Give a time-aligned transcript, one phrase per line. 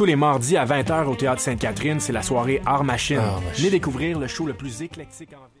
[0.00, 3.20] Tous les mardis à 20h au Théâtre Sainte-Catherine, c'est la soirée Art Machine.
[3.54, 5.60] Venez découvrir le show le plus éclectique en ville.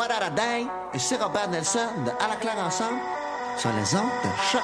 [0.00, 0.66] What day?
[0.94, 2.98] Ici Robert Nelson de À la claire ensemble
[3.58, 4.62] sur les ondes de.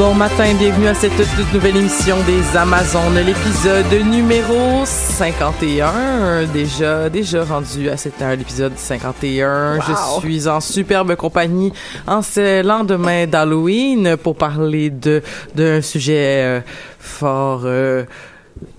[0.00, 7.44] Bon matin, bienvenue à cette toute nouvelle émission des Amazones, l'épisode numéro 51, déjà déjà
[7.44, 9.78] rendu à cette heure, l'épisode 51.
[9.80, 11.70] Je suis en superbe compagnie
[12.06, 15.22] en ce lendemain d'Halloween pour parler de
[15.54, 16.60] d'un sujet euh,
[16.98, 18.04] fort euh,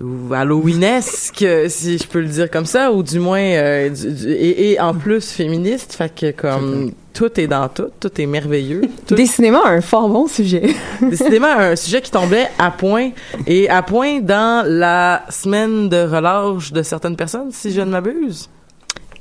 [0.00, 4.72] ou Halloweenesque, si je peux le dire comme ça, ou du moins euh, du- et,
[4.72, 8.82] et en plus féministe, fait que comme tout est dans tout, tout est merveilleux.
[9.06, 10.74] Tout Décidément, un fort bon sujet.
[11.00, 13.10] Décidément, un sujet qui tombait à point
[13.46, 18.48] et à point dans la semaine de relâche de certaines personnes, si je ne m'abuse.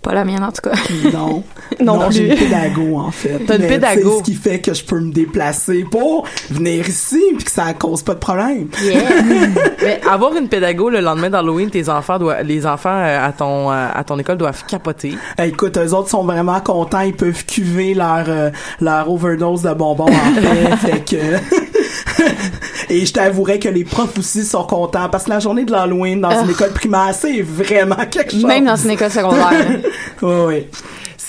[0.02, 0.76] Pas la mienne, en tout cas.
[1.14, 1.44] Non.
[1.80, 2.34] Non j'ai plus.
[2.44, 3.40] une pédago, en fait.
[3.48, 4.20] T'as une pédago.
[4.20, 8.04] Ce qui fait que je peux me déplacer pour venir ici puis que ça cause
[8.04, 8.68] pas de problème.
[9.82, 13.72] Mais avoir une pédago le lendemain d'Halloween, tes enfants doivent, les enfants euh, à ton
[13.72, 15.16] euh, à ton école doivent capoter.
[15.40, 17.02] Eh, écoute, eux autres sont vraiment contents.
[17.02, 20.78] Ils peuvent cuver leur, euh, leur overdose de bonbons en paix.
[20.78, 21.71] fait que...
[22.90, 26.20] Et je t'avouerais que les profs aussi sont contents parce que la journée de l'Halloween
[26.22, 26.52] dans une Ah.
[26.52, 28.46] école primaire, c'est vraiment quelque chose.
[28.46, 29.52] Même dans une école secondaire.
[30.22, 30.70] Ouais, ouais.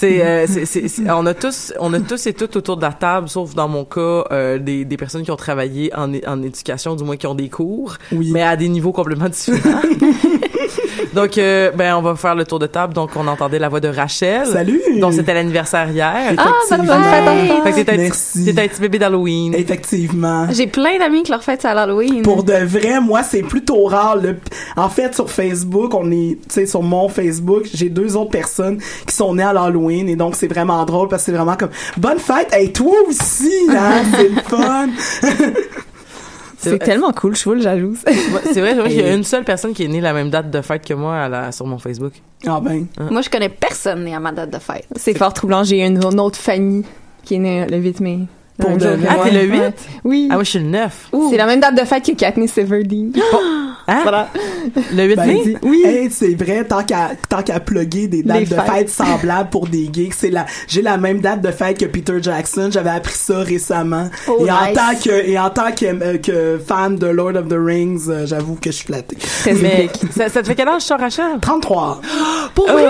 [0.02, 2.82] C'est, euh, c'est, c'est- c'est- on a tous, on a tous et toutes autour de
[2.82, 6.12] la table, sauf dans mon cas, euh, des, des personnes qui ont travaillé en,
[6.42, 8.30] éducation, du moins qui ont des cours, Oui.
[8.32, 9.80] mais à des niveaux complètement différents.
[11.14, 12.94] Donc, euh, ben, on va faire le tour de table.
[12.94, 14.46] Donc, on entendait la voix de Rachel.
[14.46, 14.80] Salut!
[14.98, 16.34] Donc, c'était l'anniversaire hier.
[16.38, 17.62] Ah, bonne fête.
[17.64, 18.38] Fait que t'étais un, Merci.
[18.38, 19.54] petit- t'étais un petit bébé d'Halloween.
[19.54, 20.46] Effectivement.
[20.50, 22.22] J'ai plein d'amis qui leur fêtent à l'Halloween.
[22.22, 24.16] Pour de vrai, moi, c'est plutôt rare.
[24.16, 24.36] Le...
[24.76, 28.78] En fait, sur Facebook, on est, tu sais, sur mon Facebook, j'ai deux autres personnes
[29.06, 31.70] qui sont nées à l'Halloween et donc c'est vraiment drôle parce que c'est vraiment comme
[31.96, 32.54] bonne fête.
[32.58, 34.88] Et toi aussi, hein, c'est le fun.
[36.58, 37.98] C'est tellement cool, je suis full jalouse.
[38.52, 40.30] C'est vrai, vrai qu'il y a Et- une seule personne qui est née la même
[40.30, 42.12] date de fête que moi à la- sur mon Facebook.
[42.46, 44.86] Ah ben, Moi, je connais personne né à ma date de fête.
[44.94, 45.64] C'est fort troublant.
[45.64, 46.84] J'ai une, une autre Fanny
[47.24, 48.18] qui est née le 8 mai.
[48.68, 49.08] Pour de vrai.
[49.08, 49.58] Ah, t'es le 8?
[49.60, 49.72] Ouais.
[50.04, 50.28] Oui.
[50.30, 51.08] Ah, moi, je suis le 9.
[51.30, 53.12] C'est la même date de fête que Katniss Everdeen.
[53.88, 53.98] Hein?
[54.02, 54.28] Voilà.
[54.94, 55.56] Le 8 Ben, mai?
[55.84, 58.64] hey, c'est vrai, tant qu'à, tant qu'à plugger des dates Les de fêtes.
[58.72, 62.14] fête semblables pour des geeks, c'est la, j'ai la même date de fête que Peter
[62.22, 62.68] Jackson.
[62.70, 64.08] J'avais appris ça récemment.
[64.28, 67.48] Oh, et en tant que, et en tant que, euh, que fan de Lord of
[67.48, 69.16] the Rings, euh, j'avoue que je suis flatté.
[69.16, 71.24] Très Mais ça, ça te fait quel âge, ça, Rachel?
[71.40, 72.00] 33.
[72.54, 72.84] Pour vrai?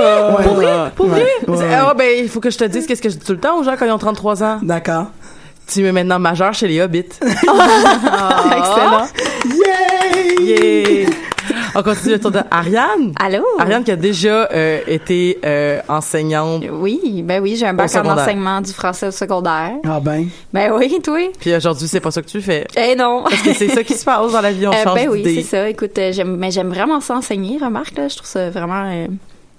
[0.45, 0.67] pour vrai?
[0.67, 1.27] ouais, pour vrai?
[1.49, 1.71] ouais, ouais.
[1.75, 3.59] Ah, ben, il faut que je te dise qu'est-ce que je dis tout le temps
[3.59, 4.59] aux gens quand ils ont 33 ans.
[4.63, 5.07] D'accord.
[5.67, 7.05] Tu es maintenant majeur chez les Hobbits.
[7.23, 9.07] Excellent.
[10.45, 11.09] Yeah!
[11.75, 13.13] On continue le tour de Ariane.
[13.19, 13.43] Allô?
[13.59, 16.65] Ariane qui a déjà euh, été euh, enseignante.
[16.71, 19.73] Oui, ben oui, j'ai un bac en enseignement du français au secondaire.
[19.87, 20.29] Ah ben.
[20.53, 21.19] Ben oui, toi?
[21.41, 22.67] Puis aujourd'hui, c'est pas ça que tu fais.
[22.77, 23.23] Eh non!
[23.23, 25.23] Parce que c'est ça qui se passe dans la vie, on Euh, change ben oui,
[25.25, 25.69] c'est ça.
[25.69, 28.09] Écoute, euh, j'aime, mais j'aime vraiment ça enseigner, remarque, là.
[28.09, 29.07] Je trouve ça vraiment euh,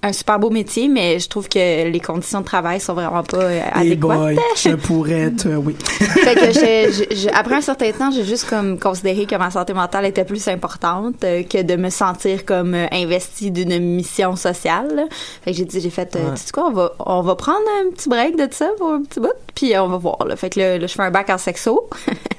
[0.04, 3.38] un super beau métier, mais je trouve que les conditions de travail sont vraiment pas
[3.38, 4.00] euh, adéquates.
[4.20, 5.76] boy, je pourrais être, euh, oui.
[6.00, 9.50] fait que j'ai- j'ai- j'ai- après un certain temps, j'ai juste comme considéré que ma
[9.50, 14.36] santé mentale était plus importante euh, que de me sentir comme euh, investie d'une mission
[14.36, 14.94] sociale.
[14.96, 15.04] là.
[15.44, 16.32] Fait que j'ai dit, j'ai fait, euh, Ouais.
[16.36, 19.02] tu sais quoi, on va, on va prendre un petit break de ça pour un
[19.04, 20.26] petit bout, puis on va voir.
[20.26, 20.36] Là.
[20.36, 21.90] Fait que là, là, je fais un bac en sexo.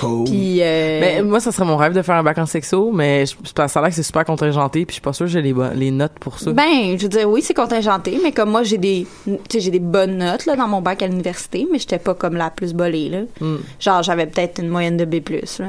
[0.00, 0.24] Cool.
[0.24, 3.26] Puis euh, Ben, moi, ça serait mon rêve de faire un bac en sexo, mais
[3.26, 5.42] je, ça a l'air que c'est super contingenté, puis je suis pas sûre que j'ai
[5.42, 6.52] les, les notes pour ça.
[6.52, 9.06] Ben, je veux dire, oui, c'est contingenté, mais comme moi, j'ai des,
[9.50, 12.50] j'ai des bonnes notes là dans mon bac à l'université, mais j'étais pas comme la
[12.50, 13.20] plus bolée là.
[13.40, 13.58] Hmm.
[13.78, 15.22] Genre, j'avais peut-être une moyenne de B+.
[15.58, 15.68] Là.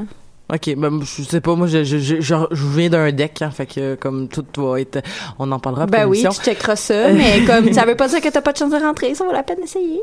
[0.52, 3.68] Ok, ben, je sais pas, moi, je, je, je, je, viens d'un deck, hein, fait
[3.68, 5.00] que comme tout va être...
[5.38, 8.30] On en parlera Ben oui, tu checkeras ça, mais comme ça veut pas dire que
[8.30, 10.02] t'as pas de chance de rentrer, ça vaut la peine d'essayer.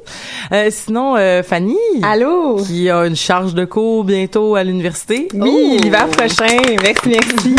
[0.53, 2.57] Euh, sinon, euh, Fanny, Allô?
[2.65, 5.29] qui a une charge de cours bientôt à l'université.
[5.35, 6.59] Oui, l'hiver prochain.
[6.81, 7.55] Merci, merci.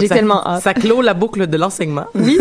[0.00, 0.62] J'ai ça- tellement hâte.
[0.62, 2.06] Ça clôt la boucle de l'enseignement.
[2.14, 2.38] Oui.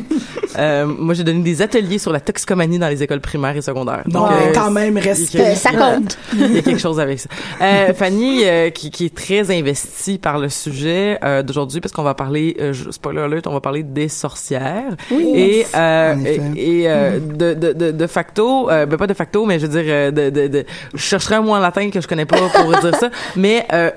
[0.58, 4.02] euh, moi, j'ai donné des ateliers sur la toxicomanie dans les écoles primaires et secondaires.
[4.06, 5.54] Donc, euh, euh, quand même, respect.
[5.54, 6.16] ça compte.
[6.34, 7.28] Il y a quelque chose avec ça.
[7.60, 12.02] Euh, Fanny, euh, qui, qui est très investie par le sujet euh, d'aujourd'hui, parce qu'on
[12.02, 14.94] va parler, euh, spoiler alert, on va parler des sorcières.
[15.10, 15.32] Oui.
[15.34, 16.14] Et, euh,
[16.56, 19.66] et, et, euh, de, de, de, de facto, euh, ben pas de facto, mais je
[19.66, 20.64] veux dire, de, de, de,
[20.94, 23.10] je chercherai un mot en latin que je connais pas pour dire ça.
[23.36, 23.90] Mais euh,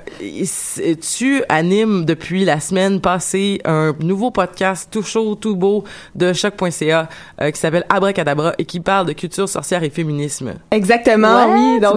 [1.18, 5.84] tu animes depuis la semaine passée un nouveau podcast tout chaud, tout beau
[6.16, 7.08] de choc.ca
[7.42, 10.54] euh, qui s'appelle Abracadabra et qui parle de culture sorcière et féminisme.
[10.72, 11.80] Exactement, oui.
[11.80, 11.96] Donc,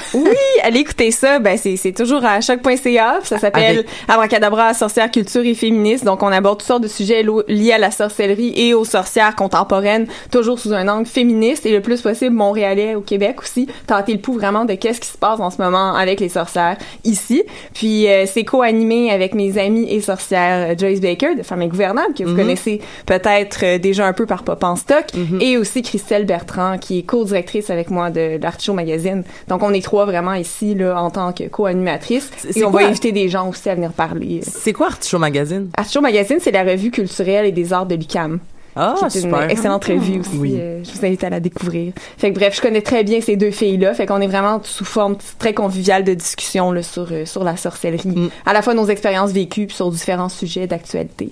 [0.14, 0.26] oui,
[0.62, 1.38] allez écouter ça.
[1.38, 3.20] Ben, c'est, c'est toujours à choc.ca.
[3.22, 6.04] Ça s'appelle Avec- Abracadabra, sorcière, culture et féministe.
[6.04, 10.06] Donc, on aborde toutes sortes de sujets liés à la sorcellerie et aux sorcières contemporaines,
[10.30, 13.68] toujours sous un angle féministe et le plus possible montréalais au Québec aussi.
[13.86, 16.76] Tenter le pouls vraiment de qu'est-ce qui se passe en ce moment avec les sorcières
[17.04, 17.44] ici.
[17.74, 22.14] Puis, euh, c'est co-animé avec mes amis et sorcières euh, Joyce Baker de Femmes Gouvernables,
[22.14, 22.36] que vous Mhm.
[22.36, 25.04] connaissez peut-être euh, déjà un peu par Pop en stock,
[25.40, 29.22] et aussi Christelle Bertrand, qui est co-directrice avec moi de l'Artichaut Magazine.
[29.48, 32.30] Donc, on est trois vraiment ici, là, en tant que co-animatrice.
[32.54, 32.82] Et on quoi?
[32.82, 34.40] va inviter des gens aussi à venir parler.
[34.42, 35.68] C'est quoi Artichaut Magazine?
[35.76, 38.38] Artichaut Magazine, c'est la revue culturelle et des arts de l'UQAM.
[38.76, 39.50] Ah, qui est une super.
[39.50, 40.36] excellente revue aussi.
[40.36, 40.54] Oui.
[40.58, 41.92] Euh, je vous invite à la découvrir.
[42.18, 43.94] Fait que bref, je connais très bien ces deux filles-là.
[43.94, 47.56] Fait qu'on est vraiment sous forme très conviviale de discussion là, sur, euh, sur la
[47.56, 48.08] sorcellerie.
[48.08, 48.28] Mm.
[48.44, 51.30] À la fois nos expériences vécues puis sur différents sujets d'actualité.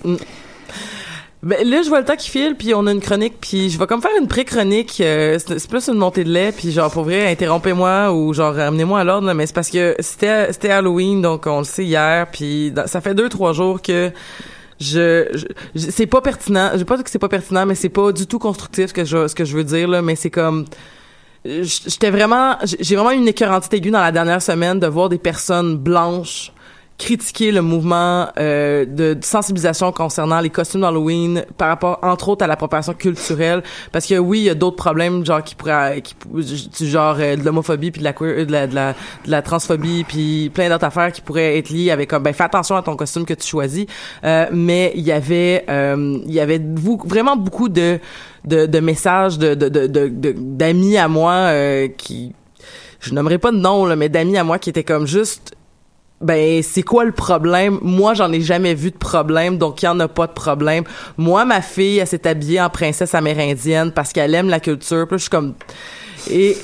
[1.43, 3.79] Ben, là, je vois le temps qui file, puis on a une chronique, puis je
[3.79, 4.99] vais comme faire une pré-chronique.
[5.03, 9.01] euh, c'est plus une montée de lait, puis genre, pour vrai, interrompez-moi ou genre, amenez-moi
[9.01, 13.03] à l'ordre, mais c'est parce que c'était Halloween, donc on le sait hier, puis ça
[13.03, 14.11] fait deux, trois jours que
[14.81, 15.27] je,
[15.75, 16.71] je- c'est pas pertinent.
[16.73, 19.05] Je vais pas dire que c'est pas pertinent, mais c'est pas du tout constructif que
[19.05, 20.65] je, ce que je veux dire, là, mais c'est comme...
[21.45, 22.57] J'étais vraiment...
[22.81, 26.53] J'ai vraiment eu une écœurantite aiguë dans la dernière semaine de voir des personnes blanches
[26.97, 32.45] critiquer le mouvement euh, de, de sensibilisation concernant les costumes d'Halloween par rapport entre autres
[32.45, 33.63] à l'appropriation culturelle.
[33.93, 37.37] Parce que oui il y a d'autres problèmes genre qui pourraient qui du genre euh,
[37.37, 40.51] de l'homophobie puis de la queer euh, de la, de la de la transphobie puis
[40.55, 43.25] plein d'autres affaires qui pourraient être liées avec comme ben fais attention à ton costume
[43.25, 43.87] que tu choisis.
[44.25, 46.61] Euh, mais il y avait euh, il y avait
[47.05, 47.99] vraiment beaucoup de
[48.45, 52.33] de, de messages de de de d'amis à moi euh, qui
[53.01, 55.55] je nommerai pas de nom là mais d'amis à moi qui étaient comme juste
[56.25, 57.79] ben c'est quoi le problème?
[57.83, 60.85] Moi j'en ai jamais vu de problème donc il y en a pas de problème.
[61.17, 65.07] Moi ma fille elle s'est habillée en princesse amérindienne parce qu'elle aime la culture.
[65.07, 65.55] Puis je suis comme
[66.31, 66.57] et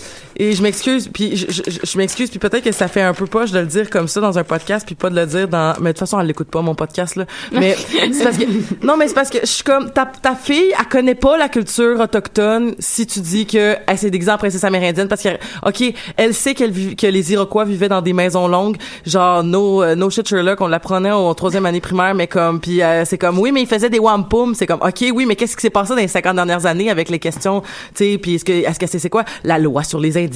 [0.42, 3.26] et je m'excuse puis je, je, je- m'excuse puis peut-être que ça fait un peu
[3.26, 5.75] poche de le dire comme ça dans un podcast puis pas de le dire dans
[5.80, 7.26] mais de toute façon elle l'écoute pas mon podcast là.
[7.52, 7.76] Mais
[8.12, 8.44] c'est parce que
[8.87, 11.50] non mais c'est parce que je suis comme ta, ta fille elle connaît pas la
[11.50, 15.28] culture autochtone si tu dis que elle s'est déguisée en princesse amérindienne parce que
[15.66, 19.94] ok elle sait qu'elle que les Iroquois vivaient dans des maisons longues genre no euh,
[19.94, 23.38] no shit Sherlock on l'apprenait au troisième année primaire mais comme puis euh, c'est comme
[23.38, 25.90] oui mais ils faisaient des wampum c'est comme ok oui mais qu'est-ce qui s'est passé
[25.90, 27.68] dans les 50 dernières années avec les questions tu
[28.12, 30.29] sais puis est-ce que est-ce que c'est c'est quoi la loi sur les Indiens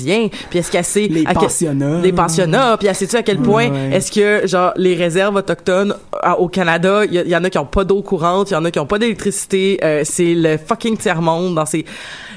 [0.50, 2.00] Puis est-ce qu'elle sait Les pensionnats.
[2.02, 3.90] les pensionnats, puis elle sait-tu à quel point Ouais.
[3.96, 7.44] est-ce que genre les réserves autochtones à- au Canada, il y, a- il y en
[7.44, 10.02] a qui ont pas d'eau courante, il y en a qui ont pas d'électricité, euh,
[10.04, 11.84] c'est le fucking tiers monde dans ces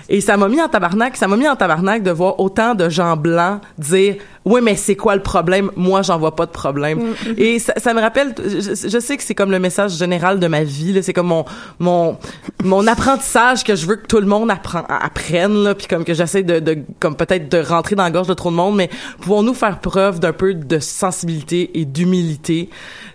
[0.10, 2.90] et ça m'a mis en tabarnak, ça m'a mis en tabarnak de voir autant de
[2.90, 5.72] gens blancs dire oui mais c'est quoi le problème?
[5.76, 7.00] Moi j'en vois pas de problème.
[7.00, 7.40] Mm-hmm.
[7.40, 10.48] Et ça, ça me rappelle, je, je sais que c'est comme le message général de
[10.48, 11.46] ma vie, c'est comme mon
[11.80, 12.18] mon
[12.64, 16.14] mon apprentissage que je veux que tout le monde apprend, apprenne, là, puis comme que
[16.14, 18.90] j'essaie de, de comme peut-être de rentrer dans la gorge de trop de monde, mais
[19.22, 22.70] pouvons-nous faire preuve d'un peu de sensibilité et d'humilité?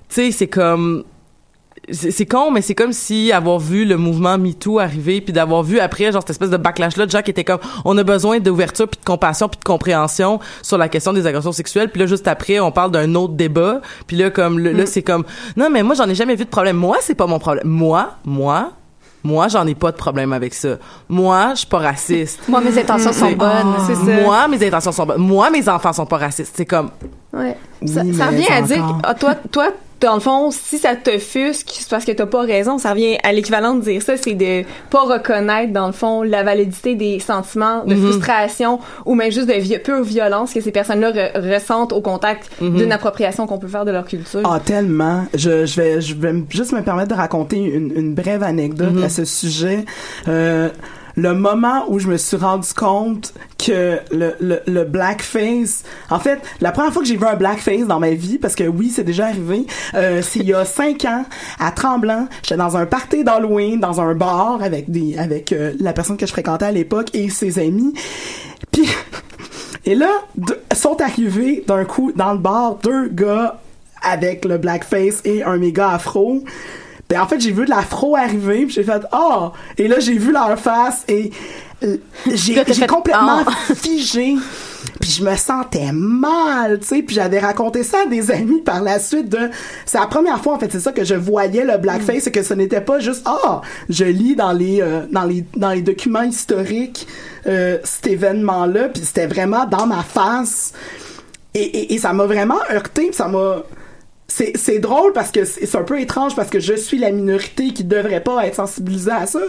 [0.09, 1.05] Tu sais, c'est comme
[1.91, 5.81] c'est con, mais c'est comme si avoir vu le mouvement MeToo arriver, puis d'avoir vu
[5.81, 9.05] après, genre, cette espèce de backlash-là qui étaient comme, on a besoin d'ouverture, puis de
[9.05, 12.71] compassion, puis de compréhension sur la question des agressions sexuelles, puis là, juste après, on
[12.71, 15.25] parle d'un autre débat, puis là, comme, le- là, c'est comme,
[15.57, 16.77] non, mais moi, j'en ai jamais vu de problème.
[16.77, 17.67] Moi, c'est pas mon problème.
[17.67, 18.71] Moi, moi,
[19.25, 20.79] moi, j'en ai pas de problème avec ça.
[21.09, 22.41] Moi, je suis pas raciste.
[22.49, 23.75] Moi, mes intentions sont bonnes.
[23.87, 24.21] c'est ça.
[24.23, 25.21] Moi, mes intentions sont bonnes.
[25.21, 26.53] Moi, mes enfants sont pas racistes.
[26.57, 26.91] C'est comme,
[27.33, 27.57] Ouais.
[27.87, 29.69] ça, Oui, ça revient à dire, que, ah, toi, toi,
[30.03, 32.77] dans le fond, si ça te fusque, c'est parce que t'as pas raison.
[32.79, 36.43] Ça revient à l'équivalent de dire ça, c'est de pas reconnaître, dans le fond, la
[36.43, 38.03] validité des sentiments de Mhm.
[38.11, 42.51] frustration ou même juste de vi- pure violence que ces personnes-là re- ressentent au contact
[42.61, 42.77] Mhm.
[42.79, 44.41] d'une appropriation qu'on peut faire de leur culture.
[44.45, 45.25] Ah, tellement.
[45.35, 49.05] Je, je vais, je vais juste me permettre de raconter une, une brève anecdote Mhm.
[49.05, 49.85] à ce sujet.
[50.29, 50.69] Euh,
[51.17, 56.41] le moment où je me suis rendu compte que le, le, le blackface, en fait,
[56.61, 59.05] la première fois que j'ai vu un blackface dans ma vie, parce que oui, c'est
[59.05, 61.25] déjà arrivé, euh, c'est il y a cinq ans,
[61.59, 65.93] à Tremblant, j'étais dans un party d'Halloween, dans un bar avec des, avec euh, la
[65.93, 67.95] personne que je fréquentais à l'époque et ses amis.
[68.71, 68.89] Puis,
[69.85, 70.11] et là,
[70.75, 73.61] sont arrivés d'un coup dans le bar deux gars
[74.03, 76.43] avec le blackface et un méga afro.
[77.13, 80.17] Ben en fait, j'ai vu de l'afro arriver, puis j'ai fait ah et là j'ai
[80.17, 81.31] vu leur face et
[81.85, 83.53] euh, j'ai fait, complètement Ah.
[83.75, 84.37] figé.
[84.99, 88.83] Puis je me sentais mal, tu sais, puis j'avais raconté ça à des amis par
[88.83, 89.51] la suite de
[89.85, 92.43] c'est la première fois en fait, c'est ça que je voyais le blackface et que
[92.43, 96.23] ce n'était pas juste ah, je lis dans les euh, dans les dans les documents
[96.23, 97.07] historiques
[97.47, 100.73] euh, cet événement là, puis c'était vraiment dans ma face.
[101.53, 103.57] Et, et, et ça m'a vraiment heurté, puis ça m'a
[104.35, 107.75] c'est c'est drôle parce que c'est un peu étrange parce que je suis la minorité
[107.75, 109.41] qui devrait pas être sensibilisée à ça.
[109.41, 109.47] là.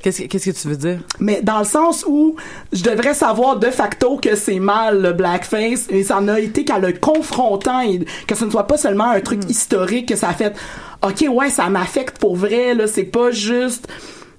[0.00, 1.00] qu'est-ce que, qu'est-ce que tu veux dire?
[1.20, 2.34] Mais dans le sens où
[2.72, 6.64] je devrais savoir de facto que c'est mal le blackface et ça en a été
[6.64, 10.30] qu'à le confrontant et que ce ne soit pas seulement un truc historique que ça
[10.30, 10.54] a fait
[11.02, 13.88] OK ouais ça m'affecte pour vrai là c'est pas juste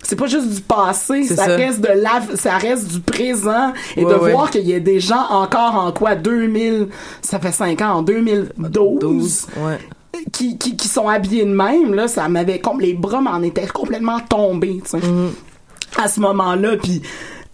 [0.04, 1.46] c'est pas juste du passé, ça, ça.
[1.56, 4.32] reste de la, ça reste du présent et Ouais, de ouais.
[4.32, 6.88] voir qu'il y a des gens encore en quoi 2000,
[7.22, 9.78] ça fait 5 ans, en 2012, 12, ouais.
[10.32, 13.68] qui, qui, qui sont habillés de même, là, ça m'avait comme les bras m'en étaient
[13.68, 15.06] complètement tombés, tu sais.
[16.02, 17.02] À ce moment-là, puis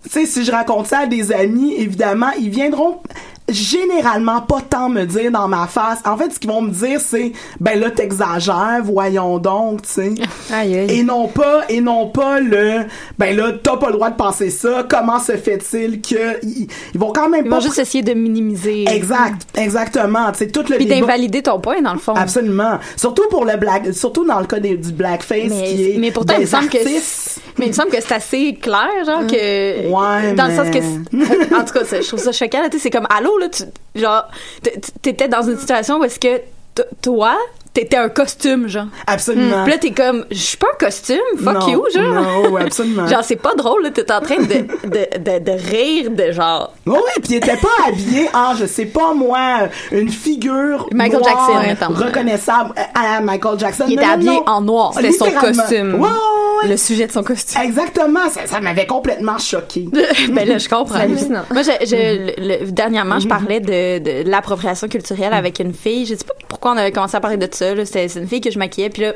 [0.03, 2.99] tu sais, si je raconte ça à des amis, évidemment, ils viendront
[3.47, 5.99] généralement pas tant me dire dans ma face.
[6.05, 10.13] En fait, ce qu'ils vont me dire, c'est ben là t'exagères, voyons donc, tu sais.
[10.53, 10.99] Aïe, aïe.
[10.99, 12.85] Et non pas, et non pas le,
[13.19, 14.85] ben là t'as pas le droit de penser ça.
[14.89, 18.13] Comment se fait-il que ils, ils vont quand même Ils pas vont juste essayer de
[18.13, 18.85] minimiser.
[18.89, 20.31] exact, exactement.
[20.31, 22.13] Tu sais tout le Puis d'invalider ton point, dans le fond.
[22.15, 22.79] Absolument.
[22.95, 26.11] Surtout pour le black, surtout dans le cas des- du blackface Mais, qui est mais
[26.11, 26.77] pourtant, il des me semble que.
[27.57, 29.87] Mais il me semble que c'est assez clair, genre, que.
[29.87, 31.55] Ouais, Dans le sens que.
[31.55, 33.63] En tout cas, je trouve ça choquant, tu sais, c'est comme, allô, là, tu.
[33.95, 34.23] Genre,
[35.01, 36.41] t'étais dans une situation où est-ce que
[37.01, 37.37] toi,
[37.73, 38.87] t'étais un costume, genre.
[39.07, 39.63] Absolument.
[39.63, 42.03] Puis là, t'es comme, je suis pas un costume, fuck Non, you, genre.
[42.13, 43.07] non, absolument.
[43.07, 46.73] genre, c'est pas drôle, là, t'es en train de, de, de, de rire de genre.
[46.85, 51.19] Oui, oui, puis il était pas habillé en, je sais pas moi, une figure Michael
[51.21, 52.05] noire, Jackson, mettons.
[52.05, 53.85] reconnaissable à Michael Jackson.
[53.87, 54.43] Il était habillé non.
[54.47, 54.93] en noir.
[54.95, 55.95] C'était son costume.
[56.01, 56.09] Ouais,
[56.63, 56.69] ouais.
[56.69, 57.61] Le sujet de son costume.
[57.61, 59.87] Exactement, ça, ça m'avait complètement choqué.
[60.31, 60.95] ben là, je comprends.
[60.99, 61.43] Hallucinant.
[61.51, 61.95] Moi, je, je-
[62.41, 66.05] le- le- dernièrement, je parlais de, de l'appropriation culturelle avec une fille.
[66.05, 67.73] Je sais pas pourquoi on avait commencé à parler de ça.
[67.75, 67.85] là.
[67.85, 68.89] C'était c'est une fille que je maquillais.
[68.89, 69.13] Puis là,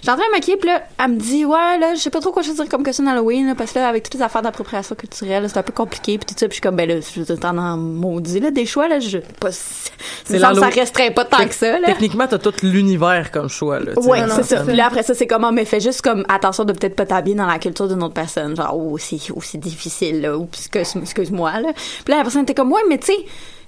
[0.00, 0.56] j'étais en train de maquiller.
[0.56, 3.08] Puis là, elle me dit, ouais, là, je sais pas trop quoi choisir comme costume
[3.08, 3.46] Halloween.
[3.46, 6.18] là, parce que là, avec toutes les affaires d'appropriation culturelle, c'est un peu compliqué.
[6.18, 6.46] Puis tout ça.
[6.46, 8.98] Puis je suis comme, ben là, je t'en as maudit, là, des choix, là.
[9.00, 11.86] Je, pas, c'est ça, restreint pas tant que ça, là.
[11.86, 13.92] Techniquement, t'as tout l'univers comme choix, là.
[13.96, 14.62] Ouais, c'est ça.
[14.64, 17.06] Puis là, après ça, c'est comme, oh, mais fais juste comme, attention de peut-être pas
[17.06, 18.56] t'habiller dans la culture d'une autre personne.
[18.56, 20.36] Genre, oh, c'est, difficile, là.
[20.36, 21.72] Ou, excuse- excuse-moi, là.
[21.74, 23.18] Puis là, la personne était comme, ouais, mais tu sais,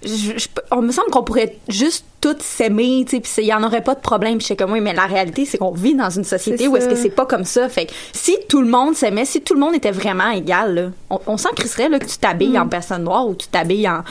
[0.05, 3.53] je- je- on me semble qu'on pourrait juste toutes s'aimer, tu sais, puis il y
[3.55, 4.41] en aurait pas de problème.
[4.41, 6.95] J'étais comme, oui, mais la réalité, c'est qu'on vit dans une société où est-ce que
[6.97, 7.69] c'est pas comme ça.
[7.69, 10.83] Fait que si tout le monde s'aimait, si tout le monde était vraiment égal, là,
[11.11, 14.03] on, on s'en crisserait, là, que tu t'habilles en personne noire ou tu t'habilles en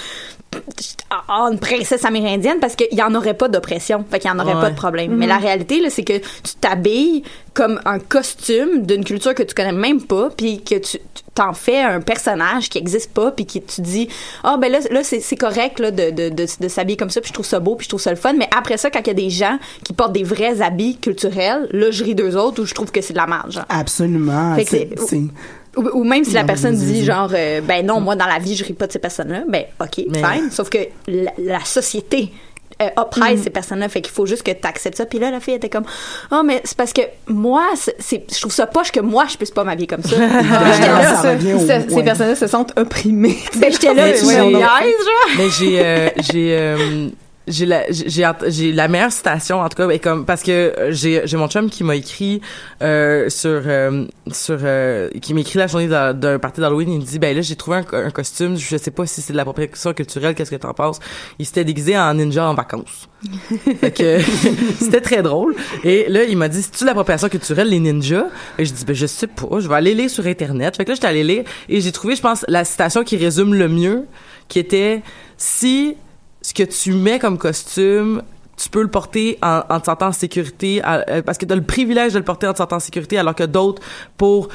[1.51, 4.53] une princesse amérindienne parce qu'il y en aurait pas d'oppression, fait qu'il y en aurait
[4.53, 4.61] Ouais.
[4.61, 5.15] pas de problème.
[5.15, 7.23] Mais la réalité là, c'est que tu t'habilles
[7.55, 11.53] comme un costume d'une culture que tu connais même pas, puis que tu tu t'en
[11.53, 14.07] fais un personnage qui existe pas, puis que tu dis
[14.43, 17.29] ah ben là là c'est correct là de de, de, de s'habiller comme ça, puis
[17.29, 18.33] je trouve ça beau, puis je trouve ça le fun.
[18.33, 21.67] Mais après ça, quand il y a des gens qui portent des vrais habits culturels,
[21.71, 23.65] là je ris d'eux autres ou je trouve que c'est de la genre.
[23.69, 24.55] Absolument.
[24.65, 24.89] C'est-
[25.75, 28.55] Ou, ou même si la personne dit genre euh, ben non moi dans la vie
[28.55, 32.31] je ris pas de ces personnes-là ben ok Mais- fine sauf que la, la société
[32.81, 33.89] euh, oppresse ces personnes-là.
[33.89, 35.05] Fait qu'il faut juste que tu acceptes ça.
[35.05, 35.85] Puis là la fille était comme
[36.31, 37.63] oh mais c'est parce que moi
[37.99, 40.17] c'est je trouve ça poche que moi je puisse pas m'habiller comme ça.
[40.17, 43.37] Là, ça au- Ce- Ces personnes-là se sentent opprimées.
[43.57, 44.13] ben j'étais là Mais
[45.37, 47.07] Mais j'ai euh, j'ai euh,
[47.47, 50.91] j'ai la j'ai j'ai la meilleure citation en tout cas et comme parce que euh,
[50.91, 52.39] j'ai j'ai mon chum qui m'a écrit
[52.81, 56.89] euh, sur euh, sur euh, qui m'écrit la journée d'un party d'Halloween.
[56.93, 58.55] Il me dit ben là j'ai trouvé un, co- un costume.
[58.57, 60.99] Je sais pas si c'est de l'appropriation culturelle qu'est-ce que t'en penses?
[61.37, 63.09] Il s'était déguisé en ninja en vacances.
[63.81, 64.19] Fait que
[64.79, 65.53] c'était très drôle.
[65.83, 68.27] Et là il m'a dit c'est tu l'appropriation culturelle les ninjas?
[68.57, 69.59] Et je dis ben je sais pas.
[69.59, 70.77] Je vais aller lire sur internet.
[70.77, 73.53] Fait que là j'étais allée lire et j'ai trouvé je pense la citation qui résume
[73.53, 74.05] le mieux
[74.47, 75.01] qui était
[75.37, 75.95] si
[76.43, 78.21] ce que tu mets comme costume
[78.55, 81.63] tu peux le porter en, te sentant en sécurité euh, parce que tu as le
[81.63, 83.81] privilège de le porter en te sentant en sécurité alors que d'autres
[84.15, 84.49] pour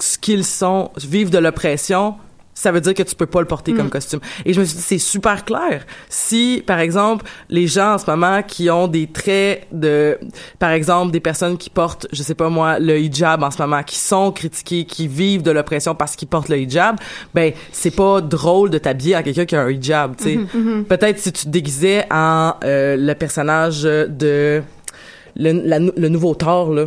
[0.00, 2.16] ce qu'ils sont vivent de l'oppression
[2.54, 4.20] ça veut dire que tu peux pas le porter comme costume.
[4.44, 5.84] Et je me suis dit, c'est super clair.
[6.08, 10.18] Si, par exemple, les gens en ce moment qui ont des traits de,
[10.58, 13.82] par exemple, des personnes qui portent, je sais pas moi, le hijab en ce moment,
[13.82, 16.96] qui sont critiqués, qui vivent de l'oppression parce qu'ils portent le hijab,
[17.34, 20.38] ben, c'est pas drôle de t'habiller en quelqu'un qui a un hijab, tu sais.
[20.88, 24.62] Peut-être si tu te déguisais en euh, le personnage de
[25.36, 26.86] le, la- le nouveau Thor, là.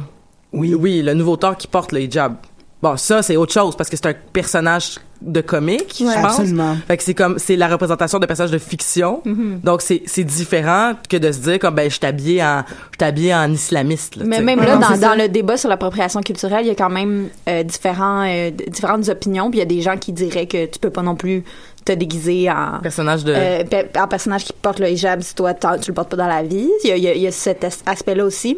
[0.53, 0.73] Oui.
[0.73, 2.35] Oui, le nouveau Thor qui porte le hijab.
[2.81, 6.39] Bon, ça, c'est autre chose parce que c'est un personnage de comique, je pense.
[6.39, 6.75] Absolument.
[6.87, 9.21] Fait que c'est comme, c'est la représentation de personnages de fiction.
[9.25, 13.33] Donc, c'est, c'est différent que de se dire comme, ben, je t'habille en, je t'habille
[13.33, 16.71] en islamiste, là, mais même là, non, dans, le débat sur l'appropriation culturelle, il y
[16.71, 19.49] a quand même euh, différents, euh, différentes opinions.
[19.49, 21.43] Puis il y a des gens qui diraient que tu peux pas non plus
[21.85, 25.53] te déguiser en, personnage de, Euh, pe- un personnage qui porte le hijab si toi
[25.53, 27.27] tu le portes pas dans la vie il y a, il y a- il y
[27.27, 28.57] a cet as- aspect-là aussi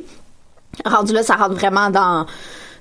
[0.84, 2.26] rendu là ça rentre vraiment dans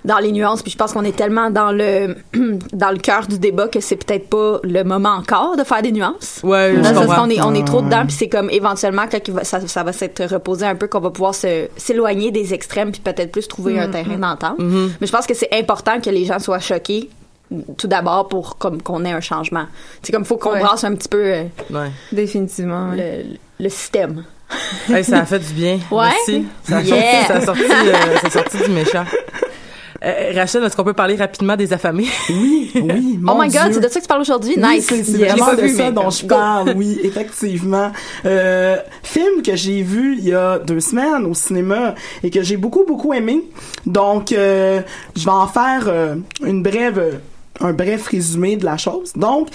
[0.05, 2.17] dans les nuances puis je pense qu'on est tellement dans le
[2.73, 5.93] dans le cœur du débat que c'est peut-être pas le moment encore de faire des
[5.93, 9.61] nuances ouais, je qu'on est on est trop dedans puis c'est comme éventuellement quand ça,
[9.67, 13.33] ça va s'être reposé un peu qu'on va pouvoir se s'éloigner des extrêmes puis peut-être
[13.33, 14.93] plus trouver un terrain d'entente Mhm.
[15.01, 17.11] mais je pense que c'est important que les gens soient choqués
[17.77, 19.67] tout d'abord pour comme qu'on ait un changement
[20.03, 20.61] c'est comme faut qu'on Ouais.
[20.61, 21.91] brasse un petit peu euh, Ouais.
[22.13, 22.91] Définitivement.
[22.91, 23.25] ouais.
[23.59, 24.25] le, le système.
[24.89, 25.79] Hey, ça a fait du bien.
[25.91, 26.07] Ouais.
[26.27, 26.47] Merci.
[26.63, 27.27] Ça a, Yeah.
[27.27, 29.05] sorti, ça a sorti, euh, ça a sorti du méchant.
[30.05, 32.07] Euh, Rachel, est-ce qu'on peut parler rapidement des affamés?
[32.29, 33.15] Oui, oui.
[33.17, 34.55] oh mon my god, c'est de ça que tu parles aujourd'hui?
[34.57, 34.87] Oui, nice.
[34.87, 37.91] c'est vraiment de vu, ça dont je parle, oui, effectivement.
[38.25, 42.57] Euh, film que j'ai vu il y a deux semaines au cinéma et que j'ai
[42.57, 43.43] beaucoup, beaucoup aimé.
[43.87, 44.83] Donc, euh,
[45.17, 47.21] je vais en faire euh, une brève,
[47.61, 49.13] un bref résumé de la chose.
[49.17, 49.49] Donc,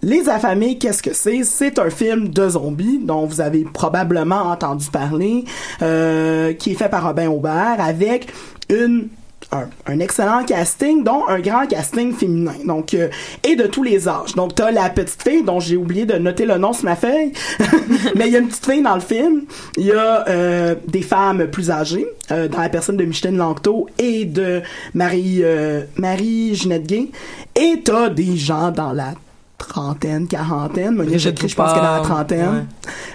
[0.00, 1.42] Les Affamés, qu'est-ce que c'est?
[1.42, 5.44] C'est un film de zombies dont vous avez probablement entendu parler,
[5.82, 8.28] euh, qui est fait par Robin Aubert avec
[8.68, 9.08] une
[9.52, 12.54] un, un excellent casting, dont un grand casting féminin.
[12.66, 13.08] Donc, euh,
[13.44, 14.34] et de tous les âges.
[14.34, 17.32] Donc, t'as la petite fille, dont j'ai oublié de noter le nom sur ma feuille.
[18.16, 19.42] Mais il y a une petite fille dans le film.
[19.76, 23.88] Il y a euh, des femmes plus âgées, euh, dans la personne de Micheline Langto
[23.98, 24.62] et de
[24.94, 27.10] Marie, euh, Marie Ginette Gay.
[27.56, 29.14] Et t'as des gens dans la
[29.56, 30.94] trentaine, quarantaine.
[30.94, 32.66] Monia Brigitte je pense qu'elle est dans la trentaine.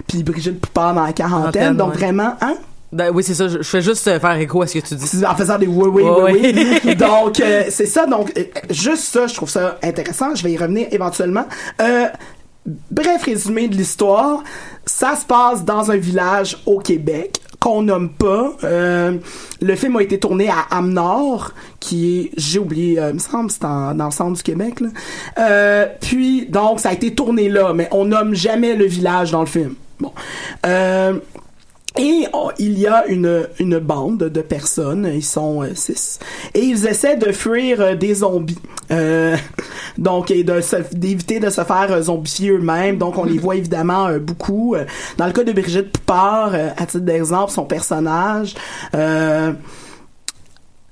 [0.07, 1.77] Puis Brigitte Poupard dans la quarantaine.
[1.77, 1.97] Donc ouais.
[1.97, 2.55] vraiment, hein?
[2.93, 3.47] Ben, oui, c'est ça.
[3.47, 5.25] Je, je fais juste euh, faire écho à ce que tu dis.
[5.25, 6.53] en faisant des oui oui oui
[6.85, 10.51] oui donc euh, c'est ça donc euh, juste ça je trouve ça intéressant je vais
[10.51, 11.45] y revenir éventuellement
[11.81, 12.05] euh,
[12.91, 14.43] bref résumé de l'histoire
[14.85, 19.17] ça se passe dans un village au Québec qu'on nomme pas Euh,
[19.61, 23.49] le film a été tourné à Amnord qui est j'ai oublié euh, il me semble
[23.51, 24.87] c'est en- dans le centre du Québec là.
[25.39, 29.39] Euh, puis donc ça a été tourné là mais on nomme jamais le village dans
[29.41, 30.11] le film bon
[30.65, 31.13] euh,
[31.97, 32.27] et
[32.57, 36.19] il y a une, une bande de personnes, ils sont euh, six,
[36.55, 38.57] et ils essaient de fuir euh, des zombies.
[38.91, 39.37] Euh,
[39.99, 40.59] donc, et de
[40.93, 42.97] d'éviter de se faire euh, zombifier eux-mêmes.
[42.97, 44.75] Donc, on les voit évidemment beaucoup.
[45.17, 48.55] Dans le cas de Brigitte Poupard, à titre d'exemple, son personnage...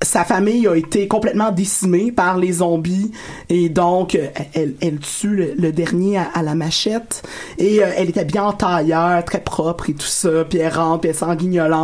[0.02, 3.12] sa famille a été complètement décimée par les zombies
[3.50, 7.24] et donc euh, elle, tue le, dernier à, la machette
[7.58, 11.02] et euh, elle est habillée en tailleur très propre et tout ça puis elle rentre
[11.02, 11.84] puis elle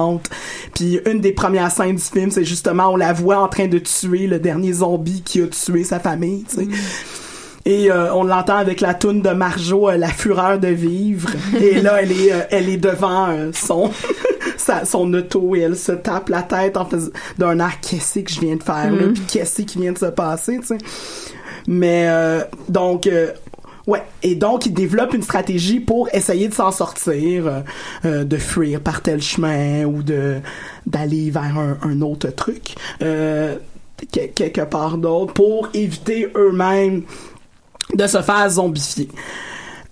[0.73, 3.79] puis une des premières scènes du film c'est justement on la voit en train de
[3.79, 6.67] tuer le dernier zombie qui a tué sa famille sais
[7.69, 11.29] Et euh, on l'entend avec la toune de Marjo, euh, La fureur de vivre.
[11.61, 13.91] et là, elle est, euh, elle est devant son,
[14.57, 18.31] sa- son auto et elle se tape la tête en faisant d'un air qu'est-ce que
[18.31, 19.13] je viens de faire là, Mhm.
[19.13, 20.77] puis qu'est-ce qui vient de se passer, tu sais?
[21.67, 23.31] Mais euh, donc euh,
[23.85, 27.63] ouais, et donc il développe une stratégie pour essayer de s'en sortir,
[28.05, 30.35] euh, de fuir par tel chemin ou de
[30.85, 32.75] d'aller vers un, un autre truc.
[33.01, 37.01] Que- quelque part d'autre pour éviter eux-mêmes
[37.93, 39.07] de se faire zombifier.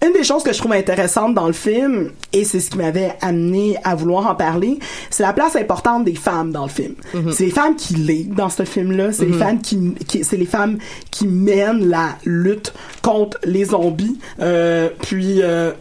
[0.06, 3.14] Une des choses que je trouve intéressante dans le film, et c'est ce qui m'avait
[3.22, 4.78] amené à vouloir en parler,
[5.10, 6.96] c'est la place importante des femmes dans le film.
[7.32, 9.40] C'est les femmes qui lead dans ce film-là, c'est les Mhm.
[9.40, 10.78] femmes qui, qui- c'est les femmes
[11.12, 14.20] qui mènent la lutte contre les zombies.
[14.42, 15.72] Euh, puis euh,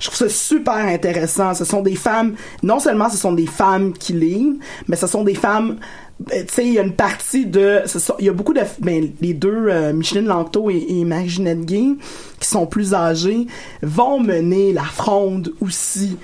[0.00, 1.52] je trouve ça super intéressant.
[1.54, 4.56] Ce sont des femmes, non seulement ce sont des femmes qui lead,
[4.88, 5.76] mais ce sont des femmes
[6.26, 7.82] tu sais, il y a une partie de,
[8.18, 11.96] il y a beaucoup de, ben, les deux, euh, Micheline Langto et, et Marie-Ginette Gay,
[12.40, 13.46] qui sont plus âgées,
[13.82, 16.16] vont mener la fronde aussi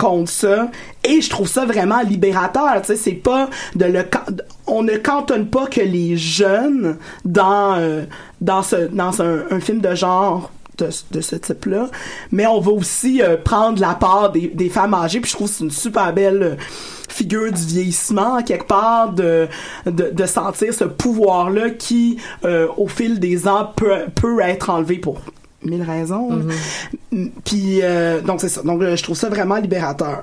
[0.00, 0.70] contre ça.
[1.04, 4.04] Et je trouve ça vraiment libérateur tu sais c'est pas de le
[4.66, 8.04] on ne cantonne pas que les jeunes dans euh,
[8.40, 11.90] dans ce dans un, film de genre de, de ce type-là,
[12.32, 15.48] mais on va aussi euh, prendre la part des, des femmes âgées, puis je trouve
[15.48, 16.54] que c'est une super belle euh,
[17.10, 19.48] figure du vieillissement, quelque part, de,
[19.86, 25.20] de, sentir ce pouvoir-là qui, euh, au fil des ans, peut, peut être enlevé pour
[25.62, 26.30] mille raisons.
[27.12, 28.62] Mm, Puis, euh, donc c'est ça.
[28.62, 30.22] Donc, euh, je trouve ça vraiment libérateur.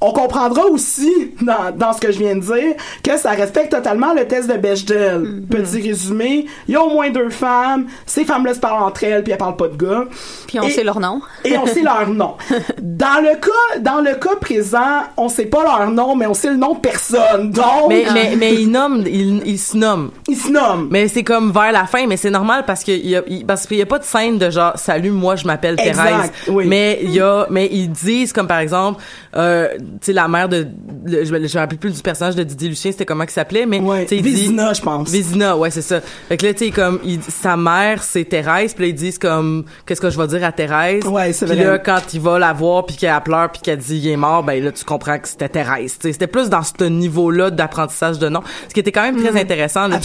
[0.00, 1.10] On comprendra aussi,
[1.42, 4.56] dans, dans ce que je viens de dire, que ça respecte totalement le test de
[4.56, 5.42] Bechdel.
[5.50, 9.22] Petit résumé, il y a au moins deux femmes, ces femmes-là se parlent entre elles,
[9.22, 10.04] puis elles parlent pas de gars.
[10.46, 11.20] Puis on Et- sait leur nom.
[11.44, 12.34] et on sait leur nom.
[12.82, 16.50] Dans le cas, dans le cas présent, on sait pas leur nom, mais on sait
[16.50, 17.50] le nom de personne.
[17.50, 20.10] Donc, Mais, mais, mais il nomme, il, il se nomme.
[20.28, 20.88] Il se nomme.
[20.90, 23.66] Mais c'est comme vers la fin, mais c'est normal parce qu'il y a, il- parce
[23.66, 26.30] qu'il y a pas de scène de genre, salut, moi, je m'appelle Thérèse.
[26.48, 26.66] oui.
[26.66, 29.02] Mais il y a, mais ils disent comme par exemple,
[29.36, 30.66] euh, tu sais, la mère de,
[31.04, 33.78] le- je me rappelle plus du personnage de Didier Lucien, c'était comment qu'il s'appelait, mais,
[33.80, 35.10] tu sais, il dit- Vézina, je pense.
[35.10, 36.00] Vézina, ouais, c'est ça.
[36.28, 39.18] Fait que là, tu sais, comme, il, sa mère, c'est Thérèse, puis là, ils disent
[39.18, 41.04] comme, qu'est-ce que je vais dire à Thérèse?
[41.06, 41.64] Ouais, c'est Puis vrai.
[41.64, 44.42] là, quand il va la voir, puis qu'elle pleure, puis qu'elle dit il est mort,
[44.42, 45.92] ben là, tu comprends que c'était Thérèse.
[45.98, 49.16] Tu sais, c'était plus dans ce niveau-là d'apprentissage de nom, ce qui était quand même
[49.20, 49.36] très Mhm.
[49.38, 49.88] intéressant.
[49.88, 49.98] là.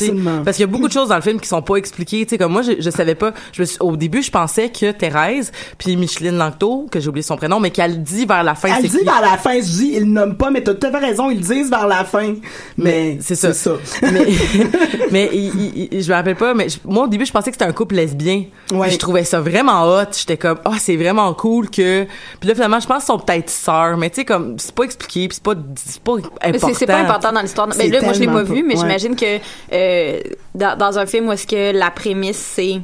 [0.44, 2.24] Parce qu'il y a beaucoup de choses dans le film qui sont pas expliquées.
[2.26, 3.34] Tu sais, comme moi, je, je savais pas.
[3.54, 7.24] Je me suis- au début, je pensais que Thérèse, puis Micheline Langto, que j'ai oublié
[7.24, 8.70] son prénom, mais qu'elle dit vers la fin.
[8.78, 9.04] Elle dit qui?
[9.06, 11.38] vers la fin, je dis, ils nomment pas, mais t'as tout à fait raison, ils
[11.38, 12.34] le disent vers la fin.
[12.78, 13.72] Mais, c'est ça.
[14.02, 14.26] mais
[15.12, 17.52] mais il- il- il- je me rappelle pas mais je- moi au début je pensais
[17.52, 18.89] que c'était un couple lesbien Ouais.
[18.89, 22.06] Je trouvais ça vraiment hot j'étais comme ah c'est vraiment cool que
[22.39, 24.84] puis là finalement je pense qu'ils sont peut-être sœurs mais tu sais comme c'est pas
[24.84, 27.67] expliqué puis c'est pas c'est pas important Mais c'est- pas important dans l'histoire.
[27.78, 28.80] Mais là, moi, je l'ai pas vu, mais ouais.
[28.80, 29.38] j'imagine que
[29.74, 30.20] euh,
[30.56, 32.82] dans, dans un film où est-ce que la prémisse c'est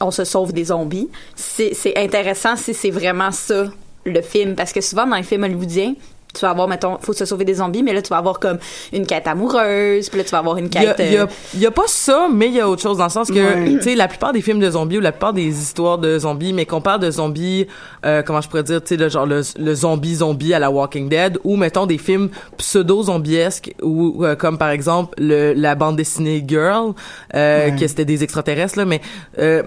[0.00, 3.66] on se sauve des zombies, c'est intéressant si c'est vraiment ça
[4.04, 5.94] le film, parce que souvent dans les films hollywoodiens.
[6.34, 8.58] Tu vas avoir, mettons, faut se sauver des zombies, mais là, tu vas avoir comme
[8.92, 10.96] une quête amoureuse, puis là, tu vas avoir une quête...
[10.98, 13.04] il y a- euh, y a pas ça, mais il y a autre chose dans
[13.04, 13.76] le sens que, Ouais.
[13.78, 16.52] tu sais, la plupart des films de zombies ou la plupart des histoires de zombies,
[16.52, 17.66] mais qu'on parle de zombies,
[18.04, 20.70] euh, comment je pourrais dire, tu sais, le genre le, le zombie zombie à la
[20.70, 25.74] Walking Dead, ou mettons des films pseudo zombiesques, ou euh, comme par exemple le, la
[25.76, 26.92] bande dessinée Girl,
[27.34, 27.76] euh, Ouais.
[27.78, 29.00] que c'était des extraterrestres là, mais
[29.38, 29.62] euh,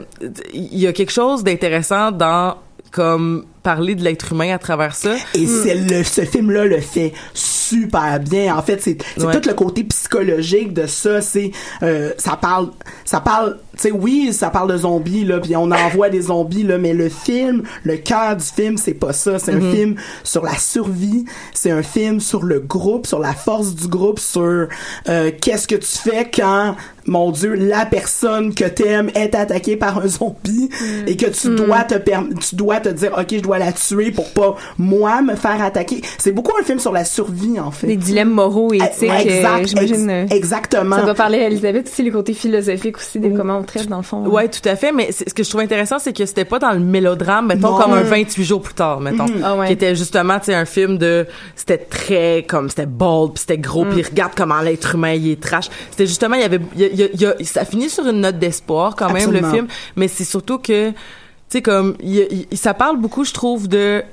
[0.53, 2.55] il y a quelque chose d'intéressant dans
[2.91, 5.13] comme parler de l'être humain à travers ça.
[5.33, 8.55] Et c'est le, ce film-là le fait super bien.
[8.55, 9.37] En fait, c'est Ouais.
[9.37, 11.19] tout le côté psychologique de ça.
[11.19, 11.51] C'est
[11.83, 12.69] euh, ça parle,
[13.03, 13.57] ça parle.
[13.75, 16.93] Tu sais, oui, ça parle de zombies là, puis on envoie des zombies là, mais
[16.93, 19.37] le film, le cœur du film, c'est pas ça.
[19.37, 21.25] C'est un film sur la survie.
[21.53, 24.67] C'est un film sur le groupe, sur la force du groupe, sur
[25.09, 26.75] euh, qu'est-ce que tu fais quand
[27.09, 30.69] mon Dieu, la personne que t'aimes est attaquée par un zombie
[31.05, 31.93] et que tu dois te
[32.49, 36.01] tu dois te dire ok je dois la tuer pour pas moi me faire attaquer.
[36.17, 37.87] C'est beaucoup un film sur la survie en fait.
[37.87, 39.11] Des dilemmes moraux et éthiques.
[39.25, 40.09] Eh, exact, euh, j'imagine.
[40.09, 40.95] ex- euh, exactement.
[40.97, 43.97] Ça va parler à Elisabeth aussi, les côtés philosophiques aussi, des comment on traite dans
[43.97, 44.25] le fond.
[44.25, 46.71] Ouais, tout à fait, mais ce que je trouve intéressant, c'est que c'était pas dans
[46.71, 47.77] le mélodrame, mettons, Non.
[47.79, 48.07] comme un Mm.
[48.07, 49.25] 28 jours plus tard, mettons.
[49.43, 49.67] Ah ouais.
[49.67, 53.57] Qui était justement, tu sais, un film de, c'était très, comme, c'était bold, puis c'était
[53.57, 53.89] gros, Mm.
[53.89, 55.69] puis regarde comment l'être humain, il est trash.
[55.91, 57.65] C'était justement, il y avait, il y a- il y a- il y a- ça
[57.65, 59.47] finit sur une note d'espoir, quand même, Absolument.
[59.47, 60.91] le film, mais c'est surtout que,
[61.49, 64.03] tu sais, comme, y ça parle beaucoup, je trouve, de,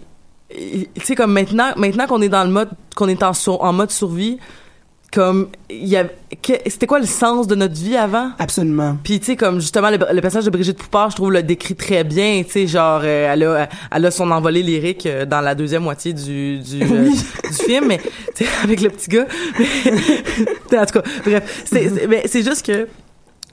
[0.51, 3.73] tu sais, comme maintenant, maintenant qu'on est dans le mode, qu'on est en, sur- en
[3.73, 4.39] mode survie,
[5.13, 6.05] comme il y a
[6.43, 8.31] que- c'était quoi le sens de notre vie avant?
[8.41, 8.97] Absolument.
[9.05, 11.77] Puis tu sais comme justement le, le personnage de Brigitte Poupard je trouve le décrit
[11.77, 15.41] très bien tu sais genre euh, elle a elle a son envolée lyrique euh, dans
[15.41, 17.25] la deuxième moitié du du, euh, Oui.
[17.49, 18.01] du film mais
[18.65, 19.27] avec le petit gars.
[20.77, 22.89] En tout cas bref c'est c'est- mais c'est juste que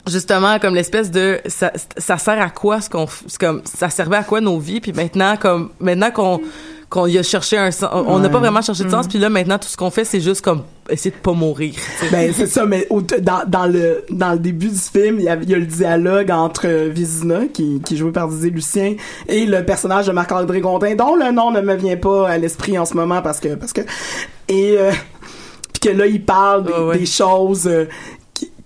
[0.06, 3.06] justement comme l'espèce de ça, ça sert à quoi ce qu'on
[3.38, 4.80] comme ça servait à quoi nos vies?
[4.80, 6.40] Puis maintenant comme maintenant qu'on
[6.90, 8.30] qu'on y a cherché un sens on n'a Ouais.
[8.32, 9.08] pas vraiment cherché de sens Mm.
[9.08, 11.74] puis là maintenant tout ce qu'on fait c'est juste comme essayer de pas mourir.
[12.10, 15.28] Ben c'est ça, mais au- dans, dans le dans le début du film, il y
[15.28, 18.50] a, il y a le dialogue entre euh, Vizina, qui, qui est joué par Didier
[18.50, 18.96] Lucien,
[19.28, 22.76] et le personnage de Marc-André Gondin, dont le nom ne me vient pas à l'esprit
[22.78, 23.80] en ce moment parce que parce que
[24.48, 24.90] et euh,
[25.72, 27.86] puis que là il parle des, des choses euh,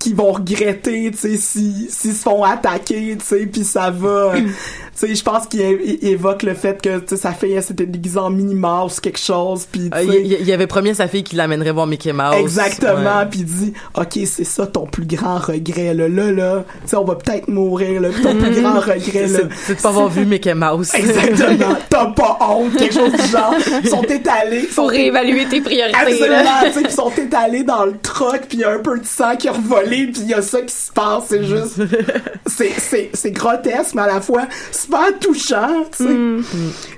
[0.07, 3.91] qui, qui vont regretter, tu sais, si s'ils se font attaquer, tu sais, puis ça
[3.91, 4.35] va.
[4.99, 5.61] tu sais, je pense qu'il
[6.03, 9.91] évoque le fait que sa fille elle s'était déguisée en Minnie Mouse quelque chose, puis
[9.91, 12.13] tu Euh, sais, il, il- il avait promis à sa fille qu'il l'amènerait voir Mickey
[12.13, 16.65] Mouse Exactement, puis il dit OK, c'est ça ton plus grand regret là là là,
[16.83, 19.39] tu sais on va peut-être mourir là, ton plus grand regret là.
[19.67, 23.55] C'est- de pas avoir vu Mickey Mouse Exactement, t'as pas honte, quelque chose du genre.
[23.83, 24.61] Ils sont étalés.
[24.63, 26.63] Faut sont- réévaluer tes priorités, Absolument, là.
[26.67, 29.05] tu sais, ils sont étalés dans le truck, puis il y a un peu de
[29.07, 31.77] sang qui a revolé, puis il y a ça qui se passe, c'est juste
[32.47, 34.47] c'est c'est c'est grotesque mais à la fois
[34.87, 36.17] super touchant, tu sais.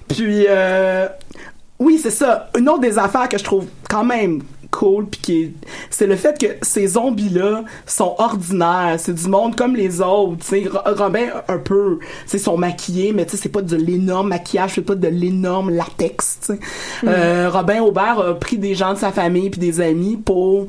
[0.08, 1.08] Puis euh,
[1.78, 2.48] oui, c'est ça.
[2.58, 5.54] Une autre des affaires que je trouve quand même cool puis
[5.88, 10.36] c'est le fait que ces zombies là sont ordinaires c'est du monde comme les autres
[10.40, 11.98] tu sais Ro- Robin un peu
[12.28, 15.70] tu sont maquillés mais tu sais c'est pas de l'énorme maquillage c'est pas de l'énorme
[15.70, 17.08] latex Mm.
[17.08, 20.66] Euh, Robin Aubert a pris des gens de sa famille puis des amis pour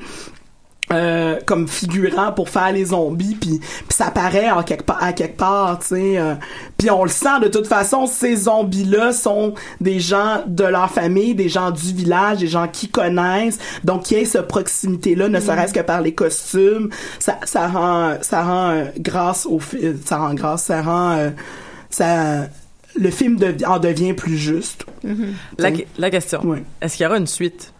[0.92, 5.38] euh, comme figurant pour faire les zombies puis ça paraît en quelque part à quelque
[5.38, 6.34] part tu sais euh,
[6.78, 10.90] puis on le sent de toute façon ces zombies là sont des gens de leur
[10.90, 15.14] famille des gens du village des gens qui connaissent donc il y a cette proximité
[15.14, 19.60] là ne serait-ce que par les costumes ça ça rend ça rend euh, grâce au
[20.06, 21.30] ça rend grâce ça rend euh,
[21.90, 22.48] ça
[22.96, 24.86] le film en devient plus juste.
[25.58, 26.56] La, la question.
[26.82, 27.72] Est-ce qu'il y aura une suite?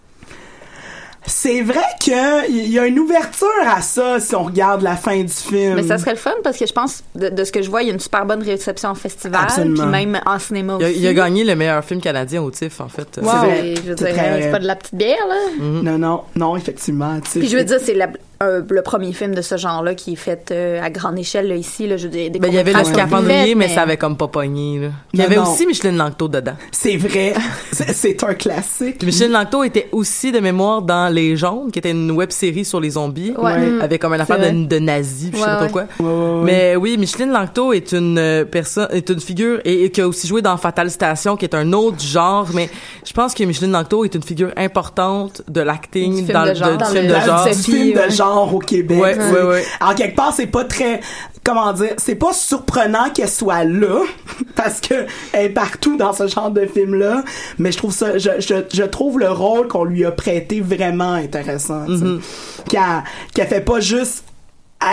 [1.26, 5.22] C'est vrai que il y a une ouverture à ça si on regarde la fin
[5.22, 5.76] du film.
[5.76, 7.84] Mais ça serait le fun parce que je pense, de, de ce que je vois,
[7.84, 9.84] il y a une super bonne réception en festival, Absolument.
[9.84, 11.00] puis même en cinéma il a, aussi.
[11.00, 13.32] il a gagné le meilleur film canadien au TIFF en fait Wow.
[13.44, 15.36] C'est- je veux dire, c'est pas de la petite bière, là.
[15.60, 17.20] Non, non, non, effectivement.
[17.22, 18.10] tu sais, Puis je veux dire, c'est la-
[18.42, 21.56] un- le premier film de ce genre-là qui est fait euh, à grande échelle là,
[21.56, 21.88] ici.
[21.88, 24.16] Là, je veux dire, des Ben, il y avait le scaphandrier, mais ça avait comme
[24.18, 24.80] pas pogné.
[24.80, 24.88] Là.
[25.14, 25.44] Il y avait non.
[25.52, 26.54] aussi Micheline Langto dedans.
[26.72, 27.34] C'est vrai.
[27.72, 29.04] C'est- un classique.
[29.04, 32.80] Micheline Langto était aussi de mémoire dans Les Jaunes, qui était une web série sur
[32.80, 33.58] les zombies, Ouais.
[33.58, 33.82] Mm.
[33.82, 35.82] avec comme une affaire de, de nazis, puis je sais Ouais, pas trop quoi.
[36.00, 36.06] ouais.
[36.06, 36.44] Ouais, ouais, ouais.
[36.44, 40.08] Mais oui, Micheline Langto est une euh, personne, est une figure et, et qui a
[40.08, 42.48] aussi joué dans Fatal Station, qui est un autre genre.
[42.54, 42.70] Mais
[43.06, 47.08] je pense que Micheline Langto est une figure importante de l'acting dans de le film
[47.08, 48.29] de genre.
[48.38, 49.00] Film genre au Québec.
[49.00, 49.66] Ouais.
[49.82, 51.00] En quelque part, c'est pas très,
[51.44, 54.02] comment dire, c'est pas surprenant qu'elle soit là,
[54.56, 57.24] parce que elle est partout dans ce genre de film-là,
[57.58, 61.14] mais je trouve ça, je, je, je trouve le rôle qu'on lui a prêté vraiment
[61.14, 61.92] intéressant, sais.
[61.92, 62.22] Mhm.
[62.68, 64.24] Qu'elle, fait pas juste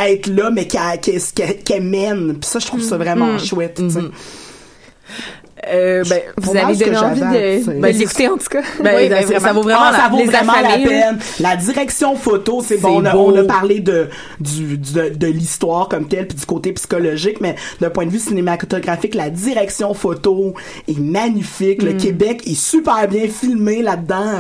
[0.04, 2.38] être là, mais qu'elle, qu'elle- qu'elle mène.
[2.40, 3.38] Puis ça, je trouve ça vraiment Mhm.
[3.38, 4.00] chouette, sais.
[5.68, 8.60] Euh, ben, Vous avez donné envie de, de l'écouter, en tout cas.
[8.82, 11.18] Ben, Oui, ben, ben, ça vaut vraiment Ah, ça vaut les vraiment la affamés, peine.
[11.40, 13.00] La direction photo, c'est bon.
[13.00, 16.44] On a, on a parlé de, du, du- de, de l'histoire comme telle, puis du
[16.46, 20.54] côté psychologique, mais d'un point de vue cinématographique, la direction photo
[20.88, 21.82] est magnifique.
[21.82, 21.98] Le Mm.
[21.98, 24.32] Québec est super bien filmé là-dedans.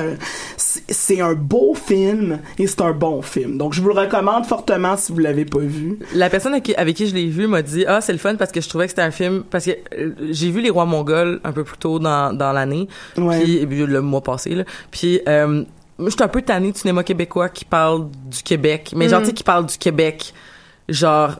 [0.56, 3.56] C'est c'est un beau film et c'est un bon film.
[3.58, 5.98] Donc, je vous le recommande fortement si vous l'avez pas vu.
[6.14, 8.34] La personne avec qui, avec qui je l'ai vu m'a dit ah c'est le fun
[8.36, 10.84] parce que je trouvais que c'était un film parce que euh, j'ai vu les rois
[10.84, 12.88] mongols un peu plus tôt dans, dans l'année.
[13.16, 13.40] Ouais.
[13.66, 14.64] puis le mois passé là.
[14.90, 15.64] Puis euh,
[15.98, 19.22] moi j'étais un peu tannée du cinéma québécois qui parle du Québec mais genre Mm.
[19.24, 20.32] tu sais qui parle du Québec
[20.88, 21.36] genre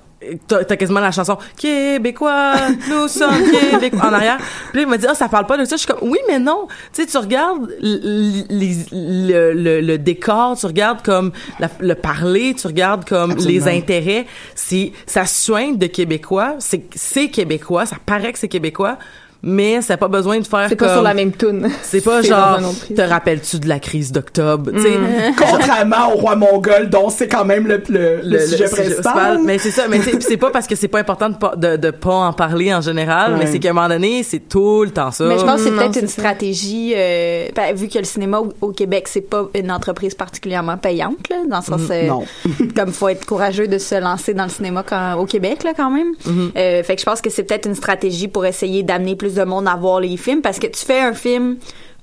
[0.49, 2.55] t'as t'as quasiment la chanson québécois
[2.89, 4.39] nous sommes québécois en arrière.
[4.71, 6.19] Puis là il m'a dit ah ça parle pas de ça je suis comme oui
[6.27, 11.71] mais non tu sais tu regardes les- le, le, le décor tu regardes comme la-
[11.81, 13.67] le parler tu regardes comme Absolument.
[13.67, 14.27] les intérêts.
[14.55, 16.57] C'est ça soigne de québécois.
[16.61, 17.87] C'est c'est québécois.
[17.87, 18.99] Ça paraît que c'est québécois
[19.43, 21.69] mais ça n'a pas besoin de faire C'est pas sur la même toune.
[21.83, 22.59] c'est pas C'est genre
[22.95, 24.71] te rappelles-tu de la crise d'octobre?
[24.73, 24.91] Tu sais?
[24.99, 25.35] Mm.
[25.51, 29.41] Contrairement au roi mongol, dont c'est quand même le, le, le sujet principal.
[29.45, 31.91] mais c'est ça mais c'est pas parce que c'est pas important de pas, de, de
[31.91, 33.39] pas en parler en général Ouais.
[33.41, 35.65] mais c'est qu'à un moment donné c'est tout le temps ça Mais je pense que
[35.65, 36.23] c'est Non, peut-être c'est une ça.
[36.23, 41.29] stratégie, euh, ben, vu que le cinéma au, Québec, c'est pas une entreprise particulièrement payante,
[41.31, 42.25] là, dans le sens, euh, Non.
[42.77, 45.91] comme faut être courageux de se lancer dans le cinéma quand- au Québec, là, quand
[45.91, 46.09] même.
[46.27, 46.51] Mhm.
[46.57, 49.45] Euh, fait que je pense que c'est peut-être une stratégie pour essayer d'amener plus de
[49.45, 51.57] monde à voir les films, parce que tu fais un film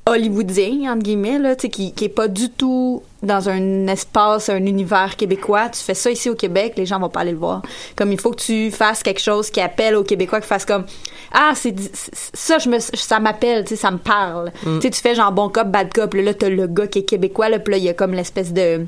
[0.05, 5.15] hollywoodien, entre guillemets, là, qui, qui est pas du tout dans un espace, un univers
[5.15, 7.61] québécois, tu fais ça ici au Québec, les gens vont pas aller le voir.
[7.95, 10.85] Comme il faut que tu fasses quelque chose qui appelle aux Québécois, qui fasse comme
[11.35, 11.73] ah c'est
[12.33, 14.51] ça je me ça m'appelle, tu sais ça me parle.
[14.65, 14.75] Mm.
[14.79, 16.99] Tu sais tu fais genre bon cop bad cop, là, là t'as le gars qui
[16.99, 18.85] est québécois là, puis là il y a comme l'espèce de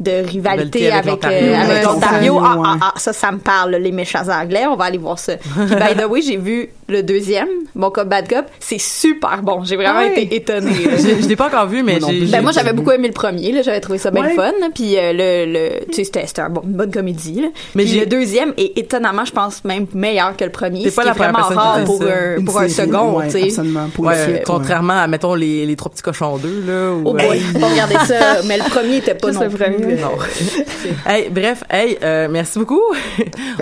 [0.00, 1.84] de rivalité Rivalité avec avec l'Ontario.
[1.84, 2.38] euh, l'Ontario.
[2.42, 5.18] Ah, ah, ah, ça ça me parle là, les méchants anglais, on va aller voir
[5.18, 5.36] ça.
[5.36, 9.62] Puis by the way, j'ai vu le deuxième, bon cop bad cop, c'est super bon.
[9.64, 10.22] J'ai vraiment Ah ouais.
[10.22, 10.72] été étonnée.
[10.74, 12.26] Je je l'ai pas encore vu, mais j'ai.
[12.26, 14.34] Ben moi j'avais beaucoup aimé le premier là, j'avais trouvé ça bien Ouais.
[14.34, 17.48] fun puis euh, le, le tu sais c'était c'était un bon, une bonne comédie là.
[17.74, 20.96] Mais Mais le deuxième est étonnamment je pense même meilleur que le premier, T'es ce
[20.96, 23.42] pas qui la est première vraiment rare pour un pour un second, ouais, tu sais.
[23.44, 26.92] absolument, pour Ouais, le fait, contrairement à, mettons, les, les trois petits cochons 2, là.
[26.92, 29.64] Ou, Oh boy, pas regarder ça, mais le premier était pas Juste non le plus.
[29.64, 29.94] premier.
[29.94, 30.10] euh, Non.
[31.06, 32.80] hey, bref, hey, euh, merci beaucoup.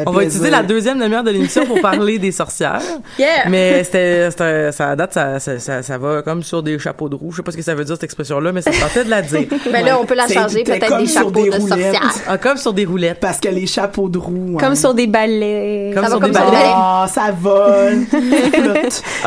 [0.06, 0.22] On va plaisir.
[0.28, 2.80] utiliser la deuxième demi-heure de l'émission pour parler des sorcières.
[3.18, 3.48] Yeah.
[3.48, 7.14] Mais c'était, c'était- ça date, ça, ça, ça, ça va comme sur des chapeaux de
[7.14, 7.30] roue.
[7.32, 9.22] Je sais pas ce que ça veut dire cette expression-là, mais ça tentait de la
[9.22, 9.46] dire.
[9.72, 11.94] Ben là on peut la changer peut-être comme des sur chapeaux des de roulettes.
[11.94, 12.14] sorcières.
[12.28, 13.20] Ah, comme sur des roulettes.
[13.20, 14.56] Parce que les chapeaux de roue.
[14.58, 14.74] Comme hein.
[14.74, 15.92] sur des balais.
[15.94, 16.70] Comme Ça sur va des comme balais.
[16.74, 18.00] Ah, ça vole.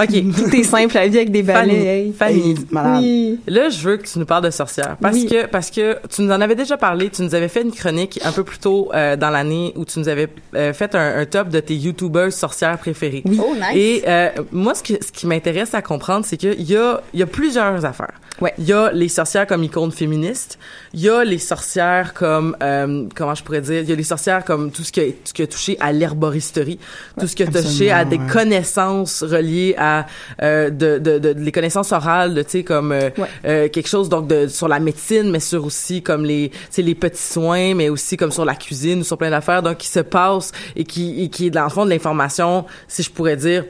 [0.01, 0.35] OK.
[0.35, 2.11] Tout est simple, la vie avec des balais.
[2.17, 2.55] Fanny.
[2.71, 3.39] Fanny.
[3.47, 5.27] Là, je veux que tu nous parles de sorcières parce Oui.
[5.27, 8.19] que parce que tu nous en avais déjà parlé, tu nous avais fait une chronique
[8.23, 11.25] un peu plus tôt euh, dans l'année où tu nous avais euh, fait un, un
[11.25, 13.23] top de tes youtubeurs sorcières préférées.
[13.39, 13.65] Oh nice.
[13.75, 17.19] Et euh, moi, ce, que- ce qui m'intéresse à comprendre, c'est qu'il y a, il
[17.19, 18.13] y a plusieurs affaires.
[18.41, 18.53] Ouais.
[18.57, 20.57] Il y a les sorcières comme icônes féministes.
[20.93, 24.03] Il y a les sorcières comme, euh, comment je pourrais dire, il y a les
[24.03, 26.79] sorcières comme tout ce qui a, tout ce qui a touché à l'herboristerie,
[27.19, 28.27] tout ce qui a touché à des ouais.
[28.31, 30.05] connaissances reliées à
[30.41, 33.27] euh, de, de, de, les connaissances orales, de, tu sais, comme euh, Ouais.
[33.45, 36.81] euh, quelque chose donc de sur la médecine, mais sur aussi comme les, tu sais,
[36.81, 39.87] les petits soins, mais aussi comme sur la cuisine ou sur plein d'affaires, donc qui
[39.87, 43.35] se passent et qui, et qui est dans le fond de l'information, si je pourrais
[43.35, 43.65] dire,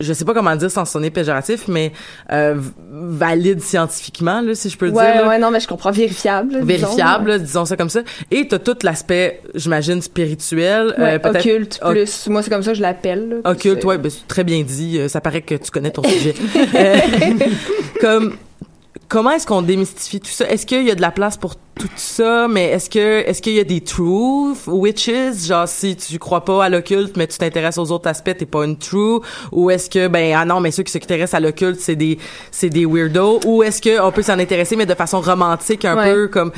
[0.00, 1.92] je sais pas comment dire sans sonner péjoratif, mais
[2.32, 2.56] euh,
[2.90, 5.22] valide scientifiquement, là, si je peux le Ouais, dire.
[5.22, 5.28] là.
[5.28, 5.90] ouais, non, mais je comprends.
[5.90, 6.52] Vérifiable.
[6.54, 6.64] disons.
[6.64, 8.00] Vérifiable, là, disons ça comme ça.
[8.30, 12.26] Et t'as tout l'aspect, j'imagine, spirituel, Ouais, euh, peut-être occulte oc- plus.
[12.28, 13.40] Moi, c'est comme ça que je l'appelle.
[13.44, 14.98] Occulte, C'est- ouais, ben, c'est très bien dit.
[14.98, 16.34] Euh, Ça paraît que tu connais ton sujet.
[16.74, 16.96] Euh,
[18.00, 18.34] comme
[19.08, 20.48] comment est-ce qu'on démystifie tout ça?
[20.48, 22.46] Est-ce qu'il y a de la place pour tout ça?
[22.48, 25.46] Mais est-ce que est-ce qu'il y a des truths witches?
[25.46, 28.64] Genre si tu crois pas à l'occulte, mais tu t'intéresses aux autres aspects, t'es pas
[28.64, 29.20] une true?
[29.52, 32.18] Ou est-ce que ben ah non, mais ceux qui s'intéressent à l'occulte, c'est des
[32.50, 33.40] c'est des weirdos?
[33.46, 36.12] Ou est-ce que on peut s'en intéresser mais de façon romantique un Ouais.
[36.12, 36.52] peu comme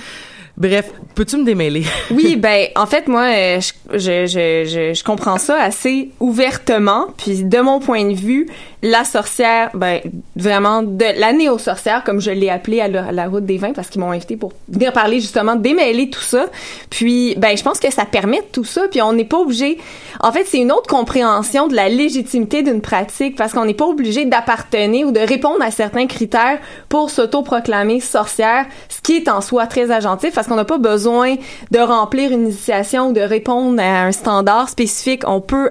[0.58, 1.82] Bref, peux-tu me démêler?
[2.10, 7.06] Oui, ben en fait moi euh, je, je, je, je comprends ça assez ouvertement.
[7.16, 8.46] Puis de mon point de vue
[8.82, 10.00] la sorcière ben
[10.34, 14.00] vraiment de la néo-sorcière comme je l'ai appelée à la, route des vins parce qu'ils
[14.00, 16.46] m'ont invité pour venir parler justement démêler tout ça.
[16.90, 19.78] Puis ben je pense que ça permet tout ça puis on n'est pas obligé
[20.20, 23.86] en fait c'est une autre compréhension de la légitimité d'une pratique parce qu'on n'est pas
[23.86, 29.40] obligé d'appartenir ou de répondre à certains critères pour s'auto-proclamer sorcière, ce qui est en
[29.40, 31.36] soi très agentif parce qu'on n'a pas besoin
[31.70, 35.22] de remplir une initiation ou de répondre à un standard spécifique.
[35.26, 35.70] On peut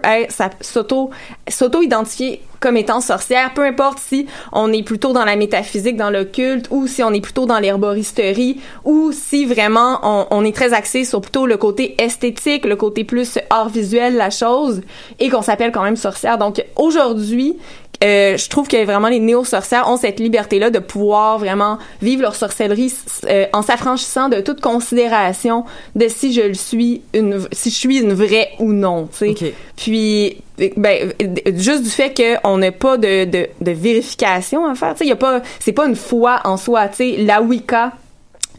[0.62, 1.10] s'auto,
[1.50, 6.68] s'auto-identifier comme étant sorcière, peu importe si on est plutôt dans la métaphysique, dans l'occulte,
[6.70, 11.04] ou si on est plutôt dans l'herboristerie, ou si vraiment on, on est très axé
[11.04, 14.82] sur plutôt le côté esthétique, le côté plus art visuel, la chose,
[15.20, 16.38] et qu'on s'appelle quand même sorcière.
[16.38, 17.58] Donc aujourd'hui,
[18.04, 22.36] euh, je trouve que vraiment les néo-sorcières ont cette liberté-là de pouvoir vraiment vivre leur
[22.36, 22.94] sorcellerie
[23.26, 28.00] euh, en s'affranchissant de toute considération de si je le suis une si je suis
[28.00, 29.54] une vraie ou non, tu sais.
[29.76, 30.38] Puis
[30.78, 35.00] ben euh, juste du fait qu'on n'a pas de, de, de vérification à faire, tu
[35.00, 37.94] sais, il y a pas c'est pas une foi en soi, tu sais, la Wicca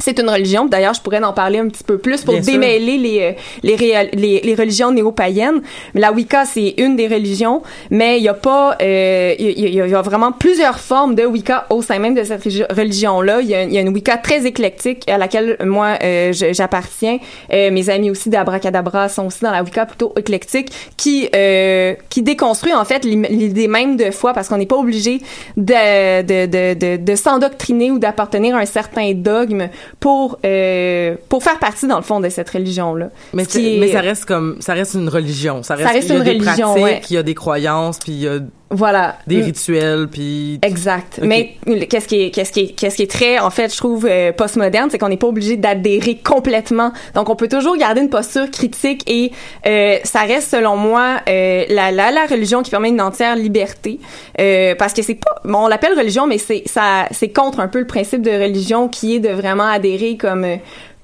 [0.03, 0.67] c'est une religion.
[0.67, 3.77] D'ailleurs, je pourrais en parler un petit peu plus pour Bien démêler les, euh, les,
[4.13, 5.61] les, les religions néo-païennes.
[5.95, 9.81] Mais La Wicca, c'est une des religions, mais il y a pas, euh, il y,
[9.81, 13.41] a- il y a vraiment plusieurs formes de Wicca au sein même de cette religion-là.
[13.41, 17.19] Il y, a, y une Wicca très éclectique à laquelle moi euh, je- j'appartiens.
[17.53, 22.23] Euh, mes amis aussi d'Abracadabra sont aussi dans la Wicca plutôt éclectique, qui euh, qui
[22.23, 25.21] déconstruit en fait l'idée même de foi parce qu'on n'est pas obligé
[25.57, 29.69] de de de de, de s'endoctriner ou d'appartenir à un certain dogme
[30.01, 33.11] pour euh, pour faire partie dans le fond de cette religion là.
[33.33, 33.45] Mais,
[33.89, 36.25] est- ça reste comme ça reste une religion, ça reste, reste il y a une
[36.25, 37.01] des religion, pratiques, ouais.
[37.11, 38.39] il y a des croyances, puis il y a
[38.73, 39.45] voilà des Mm.
[39.45, 41.21] rituels, puis Exact.
[41.23, 43.77] Mais le- qu'est-ce qui est qu'est-ce qui est qu'est-ce qui est très en fait je
[43.77, 46.93] trouve euh, postmoderne, c'est qu'on n'est pas obligé d'adhérer complètement.
[47.15, 49.31] Donc on peut toujours garder une posture critique et
[49.67, 54.01] euh, ça reste selon moi euh, la, la la religion qui permet une entière liberté
[54.41, 57.69] euh, parce que c'est pas bon, on l'appelle religion mais c'est ça c'est contre un
[57.69, 60.57] peu le principe de religion qui est de vraiment adhérer comme euh,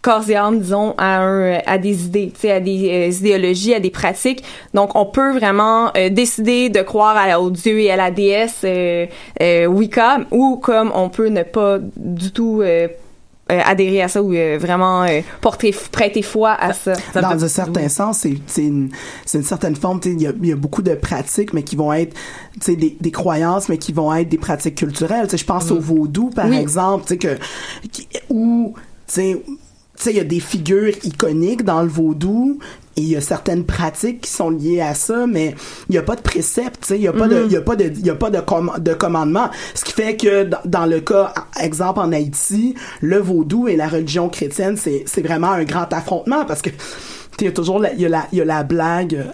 [0.02, 3.74] corps et âme, disons, à, un, à des idées, tu sais, à des euh, idéologies,
[3.74, 4.44] à des pratiques.
[4.74, 8.60] Donc, on peut vraiment euh, décider de croire à, au dieu et à la déesse
[8.64, 9.06] euh,
[9.42, 12.86] euh, Wicca, ou comme on peut ne pas du tout euh,
[13.50, 16.92] euh, adhérer à ça ou euh, vraiment euh, porter prêter foi à ça.
[17.14, 18.90] Dans un certain sens, c'est c'est une,
[19.24, 20.00] c'est une certaine forme.
[20.00, 22.12] tu sais, Il y a, il y a beaucoup de pratiques, mais qui vont être
[22.54, 25.24] tu sais, des, des croyances, mais qui vont être des pratiques culturelles.
[25.24, 26.58] Tu sais, Je pense au vaudou, par Oui.
[26.58, 27.38] exemple, tu sais, que,
[27.90, 28.74] qui- où
[29.06, 29.42] tu sais,
[30.02, 32.58] sais, il y a des figures iconiques dans le vaudou
[32.96, 35.54] et il y a certaines pratiques qui sont liées à ça, mais
[35.88, 37.56] il n'y a pas de précepte, tu sais, il n'y a pas de, il y
[37.56, 38.40] a pas de, il y a pas de,
[38.80, 39.50] de commandement.
[39.74, 43.88] Ce qui fait que dans, dans le cas, exemple en Haïti, le vaudou et la
[43.88, 46.84] religion chrétienne, c'est, c'est vraiment un grand affrontement parce que, tu sais,
[47.40, 49.24] il y a toujours la, il y a la, il y a la blague,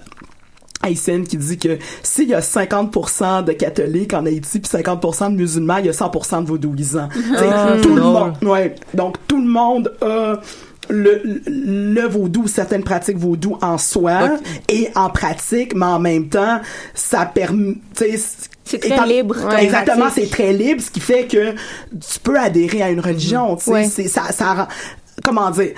[0.83, 5.37] haïtienne qui dit que s'il y a 50% de catholiques en Haïti puis 50% de
[5.37, 7.09] musulmans, il y a 100% de vaudouisants.
[7.37, 8.13] Ah, tout le drôle.
[8.13, 8.75] monde, ouais.
[8.93, 10.35] Donc tout le monde a
[10.91, 14.37] le, le vaudou, certaines pratiques vaudou en soi
[14.69, 16.61] et en pratique, mais en même temps,
[16.93, 17.77] ça permet,
[18.65, 22.83] C'est très étant- libre Exactement, c'est très libre, ce qui fait que tu peux adhérer
[22.83, 23.85] à une religion, Ouais.
[23.87, 24.69] c'est ça, ça, rend-
[25.25, 25.71] comment dire,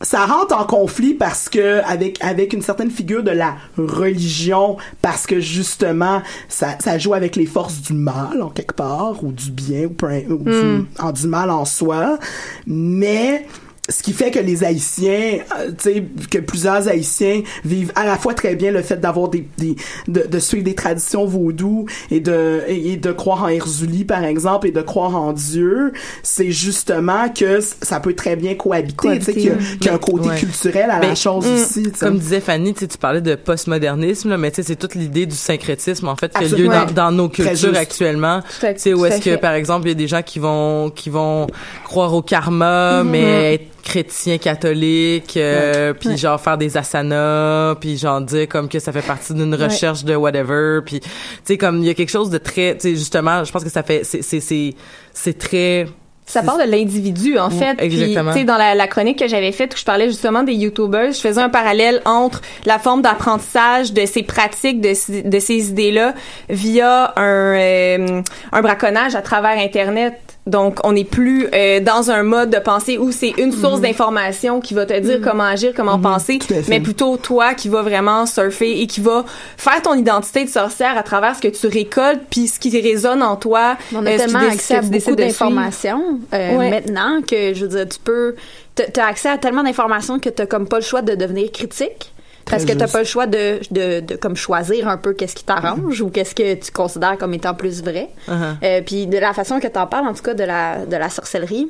[0.00, 5.26] ça rentre en conflit parce que avec avec une certaine figure de la religion parce
[5.26, 9.50] que justement ça, ça joue avec les forces du mal en quelque part ou du
[9.50, 12.18] bien ou, ou du, en du mal en soi.
[12.66, 13.46] Mais
[13.88, 18.16] ce qui fait que les Haïtiens, euh, tu sais, que plusieurs Haïtiens vivent à la
[18.16, 19.76] fois très bien le fait d'avoir des, des
[20.08, 24.68] de, de suivre des traditions vaudou et de et, de croire en Herzuli par exemple
[24.68, 29.32] et de croire en Dieu, c'est justement que ça peut très bien cohabiter, tu sais,
[29.34, 30.36] qu'il y, a- qu'il y a un côté Ouais.
[30.38, 31.82] culturel à la Ben, chose mm, aussi.
[31.82, 32.06] tu sais.
[32.06, 34.94] Comme disait Fanny, tu sais, tu parlais de postmodernisme, là, mais tu sais, c'est toute
[34.94, 38.40] l'idée du syncrétisme, en fait, qui a lieu dans, dans nos cultures actuellement.
[38.60, 41.10] Tu sais, où est-ce que, par exemple, il y a des gens qui vont, qui
[41.10, 41.46] vont
[41.84, 48.20] croire au karma, mais être chrétien catholique, euh, puis genre faire des asanas, puis genre
[48.20, 51.08] dire comme que ça fait partie d'une recherche de whatever, puis tu
[51.44, 53.70] sais comme il y a quelque chose de très, tu sais justement, je pense que
[53.70, 54.74] ça fait, c'est c'est c'est
[55.12, 55.86] c'est très
[56.26, 57.74] Ça part de l'individu, en fait.
[57.76, 58.32] Puis, exactement.
[58.32, 61.12] tu sais, dans la, la chronique que j'avais faite où je parlais justement des YouTubers,
[61.12, 65.68] je faisais un parallèle entre la forme d'apprentissage de ces pratiques, de, ces- de ces
[65.68, 66.14] idées-là,
[66.48, 68.22] via un, euh,
[68.52, 70.14] un braconnage à travers Internet.
[70.46, 74.60] Donc, on n'est plus euh, dans un mode de pensée où c'est une source d'information
[74.60, 76.64] qui va te dire comment agir, comment penser, à fait.
[76.68, 79.24] mais plutôt toi qui va vraiment surfer et qui va
[79.56, 83.22] faire ton identité de sorcière à travers ce que tu récoltes puis ce qui résonne
[83.22, 83.78] en toi.
[83.94, 86.68] On euh, a qui tellement accès à beaucoup d'informations euh, Ouais.
[86.70, 88.34] maintenant que, je veux dire, tu peux...
[88.74, 92.12] t'as- T'as accès à tellement d'informations que t'as comme pas le choix de devenir critique.
[92.50, 95.44] Parce que t'as pas le choix de, de, de comme choisir un peu qu'est-ce qui
[95.44, 98.10] t'arrange ou qu'est-ce que tu considères comme étant plus vrai.
[98.28, 98.54] Uh-huh.
[98.62, 101.08] Euh, puis de la façon que t'en parles, en tout cas, de la, de la
[101.08, 101.68] sorcellerie,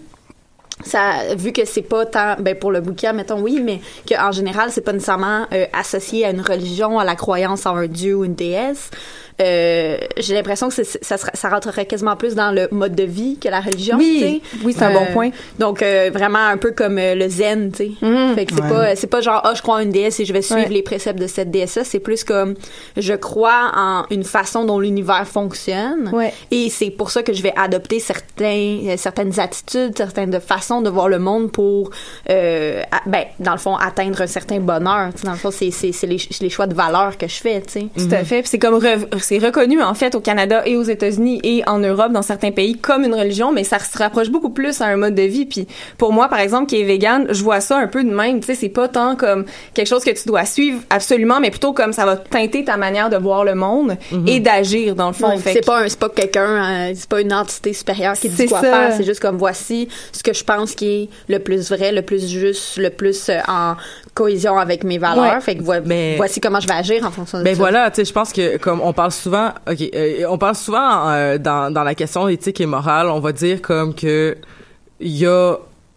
[0.83, 4.71] ça, vu que c'est pas tant, ben pour le bouquin, mettons oui, mais qu'en général,
[4.73, 8.25] c'est pas nécessairement euh, associé à une religion, à la croyance en un dieu ou
[8.25, 8.91] une déesse.
[9.41, 13.61] Euh, j'ai l'impression que ça, rentrerait quasiment plus dans le mode de vie que la
[13.61, 13.97] religion.
[13.99, 15.31] Oui, oui, c'est un bon point.
[15.59, 17.91] Donc euh, vraiment un peu comme euh, le zen, tu sais.
[18.35, 18.69] Fait que c'est Ouais.
[18.69, 20.69] pas c'est pas genre ah je crois en une déesse et je vais suivre Ouais.
[20.69, 22.55] les préceptes de cette déesse là, c'est plus comme
[22.97, 26.11] je crois en une façon dont l'univers fonctionne.
[26.13, 26.33] Ouais.
[26.51, 30.89] Et c'est pour ça que je vais adopter certains, euh, certaines attitudes, certaines façons de
[30.91, 31.91] voir le monde pour,
[32.31, 35.11] euh, à- ben, dans le fond, atteindre un certain bonheur.
[35.25, 35.71] Dans le fond, c'est,
[36.07, 37.87] les, les choix de valeurs que je fais, tu sais.
[37.97, 38.41] Tout à fait.
[38.41, 38.75] Puis c'est comme
[39.25, 42.77] c'est reconnu en fait au Canada et aux États-Unis et en Europe dans certains pays
[42.77, 45.47] comme une religion, mais ça se rapproche beaucoup plus à un mode de vie.
[45.47, 45.67] Puis
[45.99, 48.41] pour moi, par exemple, qui est vegan, je vois ça un peu de même.
[48.41, 51.73] Tu sais, c'est pas tant comme quelque chose que tu dois suivre absolument, mais plutôt
[51.73, 53.97] comme ça va teinter ta manière de voir le monde
[54.27, 55.37] et d'agir dans le fond.
[55.37, 58.47] Ouais, c'est pas un, c'est pas quelqu'un, euh, c'est pas une entité supérieure qui dit
[58.47, 58.71] quoi ça.
[58.71, 58.97] faire.
[58.97, 62.29] C'est juste comme voici ce que je pense qui est le plus vrai, le plus
[62.29, 63.75] juste, le plus euh, en
[64.15, 65.35] cohésion avec mes valeurs.
[65.35, 65.41] Ouais.
[65.41, 67.59] Fait que vo- Mais- voici comment je vais agir en fonction de Ben ça.
[67.59, 71.11] voilà, tu sais, je pense que comme on parle souvent, ok, euh, on parle souvent
[71.11, 74.37] euh, dans dans la question éthique et morale, on va dire comme que
[75.01, 75.57] il y a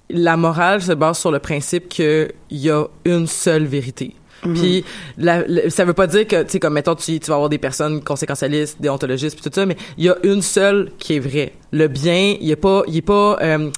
[0.10, 4.16] la morale se base sur le principe que il y a une seule vérité.
[4.44, 4.86] Puis
[5.18, 7.50] la, la- ça veut pas dire que tu sais comme mettons tu, tu vas avoir
[7.50, 11.20] des personnes conséquentialistes, déontologistes puis tout ça, mais il y a une seule qui est
[11.20, 11.54] vraie.
[11.72, 13.70] Le bien, il y a pas il est pas euh,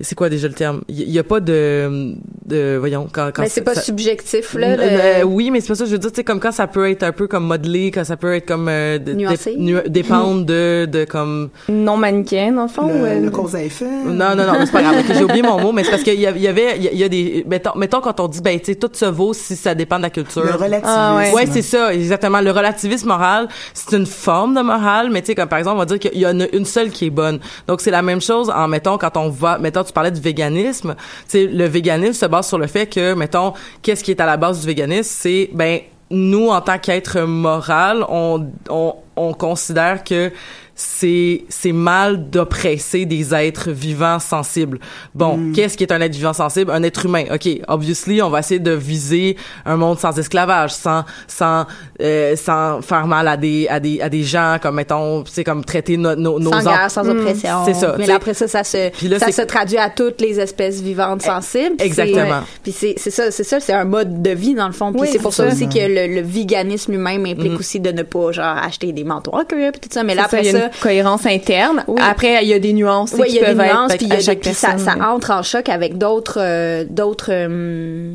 [0.00, 0.82] c'est quoi déjà le terme?
[0.88, 2.14] Il y a pas de
[2.46, 4.76] de voyons quand quand Mais c'est pas ça- subjectif, là.
[4.76, 5.84] le- euh, oui, mais c'est pas ça.
[5.84, 8.04] Je veux dire, tu sais, comme quand ça peut être un peu comme modelé, quand
[8.04, 9.54] ça peut être comme euh, de- Nuancé.
[9.54, 12.86] dé- nu- dépendre de de comme non manichéenne, en fond.
[12.88, 13.20] le, ouais.
[13.20, 13.86] le cause à effet.
[14.04, 14.96] non non non, c'est pas grave.
[15.12, 16.98] J'ai oublié mon mot, mais c'est parce qu'il y, y avait il y a- il
[16.98, 19.56] y a des mettons mettons quand on dit ben tu sais tout se vaut si
[19.56, 20.44] ça dépend de la culture.
[20.44, 20.84] Le relativisme.
[20.94, 21.32] Ah, ouais.
[21.32, 22.40] Ouais, c'est ça, exactement.
[22.40, 25.80] Le relativisme moral, c'est une forme de morale, mais tu sais, comme par exemple, on
[25.80, 27.38] va dire qu'il y en a une seule qui est bonne.
[27.66, 30.94] Donc, c'est la même chose en, mettons, quand on va, mettons, tu parlais du véganisme,
[31.28, 34.36] tu le véganisme se base sur le fait que, mettons, qu'est-ce qui est à la
[34.36, 35.80] base du véganisme, c'est, ben,
[36.10, 40.30] nous, en tant qu'être moral, on considère que
[40.78, 44.78] c'est c'est mal d'oppresser des êtres vivants sensibles.
[45.14, 45.52] Bon, Mm.
[45.52, 46.70] qu'est-ce qui est un être vivant sensible?
[46.70, 47.24] Un être humain.
[47.32, 51.64] OK, obviously, on va essayer de viser un monde sans esclavage, sans sans
[52.02, 55.64] euh, sans faire mal à des à des à des gens comme mettons, c'est comme
[55.64, 57.64] traiter nos nos nos sans guerre, sans oppression.
[57.64, 57.94] C'est ça.
[57.98, 61.22] Mais là, après ça, ça se, là, ça se traduit à toutes les espèces vivantes
[61.22, 61.76] sensibles.
[61.76, 62.42] Puis Exactement.
[62.44, 64.92] c'est- Puis c'est c'est ça, c'est ça, c'est un mode de vie dans le fond.
[64.92, 65.54] Puis Oui, c'est pour ça ça.
[65.54, 67.56] aussi que le, le véganisme lui-même implique Mhm.
[67.58, 70.02] aussi de ne pas genre acheter des manteaux en cuir puis tout ça.
[70.04, 71.84] Mais là C'est ça, ça, cohérence interne.
[71.88, 72.00] Oui.
[72.02, 74.12] Après, il y a des nuances oui, qui y a des peuvent nuances, être puis
[74.12, 74.98] à a chaque des- ça, personne.
[75.00, 78.12] ça entre en choc avec d'autres euh, d'autres euh,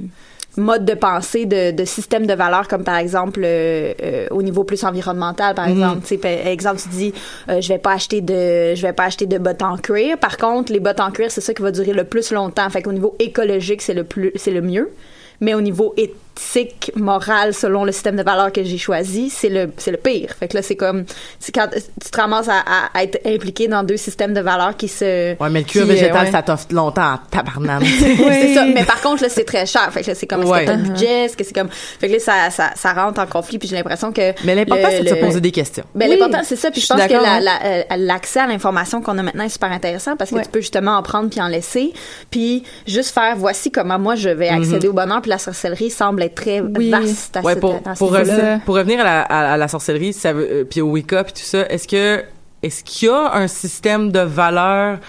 [0.58, 4.66] modes de pensée de, de systèmes de valeurs comme par exemple euh, euh, au niveau
[4.66, 5.78] plus environnemental par Mhm.
[5.78, 7.14] exemple tu exemple tu dis
[7.50, 10.36] euh, je vais pas acheter de je vais pas acheter de bottes en cuir par
[10.38, 12.92] contre les bottes en cuir c'est ça qui va durer le plus longtemps fait qu'au
[12.92, 14.90] niveau écologique c'est le plus c'est le mieux
[15.40, 16.16] mais au niveau éthique,
[16.96, 20.32] moral, selon le système de valeurs que j'ai choisi, c'est le c'est le pire.
[20.40, 21.06] Fait que là, c'est comme
[21.40, 24.76] c'est quand tu te ramasses à, à- à être impliqué dans deux systèmes de valeurs
[24.78, 26.32] qui se Ouais, mais le cuir euh, végétal, ouais.
[26.32, 27.84] ça t'offre longtemps à tabarnane.
[27.86, 28.66] C'est ça.
[28.66, 29.92] Mais par contre, là, c'est très cher.
[29.92, 30.62] Fait que là, c'est comme, est-ce Ouais.
[30.66, 31.26] que t'as le budget?
[31.26, 33.58] Est-ce que c'est comme, fait que là, ça, ça, ça rentre en conflit.
[33.60, 34.34] Puis j'ai l'impression que.
[34.46, 35.84] Mais l'important, c'est de se poser des questions.
[35.96, 36.18] Ben, Oui.
[36.18, 36.72] l'important, c'est ça.
[36.72, 37.40] Puis je Je pense que la- hein.
[37.40, 40.44] la- euh, l'accès à l'information qu'on a maintenant est super intéressant parce que Ouais.
[40.44, 41.94] tu peux justement en prendre puis en laisser.
[42.30, 45.22] Puis juste faire, voici comment moi je vais accéder au bonheur.
[45.22, 46.90] Puis la sorcellerie semble être très Oui.
[46.90, 48.34] vaste à Ouais, cette- pour, à pour, niveau-là.
[48.36, 51.24] revenir, pour revenir à la, à, à la sorcellerie, ça veut, euh, puis au Wicca
[51.24, 52.24] puis tout ça, est-ce que
[52.64, 55.00] est-ce qu'il y a un système de valeurs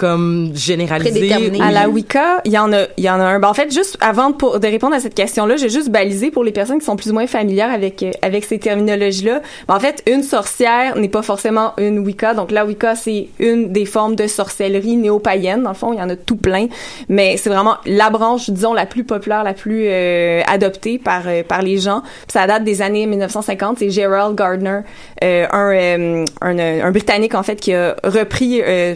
[0.00, 1.10] comme généralisé
[1.50, 3.38] ou- À la Wicca, il y en a, il y en a un.
[3.38, 6.30] Ben, en fait, juste avant de, pour- de répondre à cette question-là, j'ai juste balisé
[6.30, 9.42] pour les personnes qui sont plus ou moins familières avec euh, avec ces terminologies-là.
[9.68, 12.32] Ben, en fait, une sorcière n'est pas forcément une Wicca.
[12.32, 15.62] Donc la Wicca, c'est une des formes de sorcellerie néo-païenne.
[15.62, 16.66] Dans le fond, il y en a tout plein,
[17.10, 21.42] mais c'est vraiment la branche, disons, la plus populaire, la plus euh, adoptée par euh,
[21.42, 22.00] par les gens.
[22.00, 23.78] Puis ça date des années 1950.
[23.80, 24.80] C'est Gerald Gardner,
[25.22, 28.94] euh, un, euh, un un Britannique en fait qui a repris euh,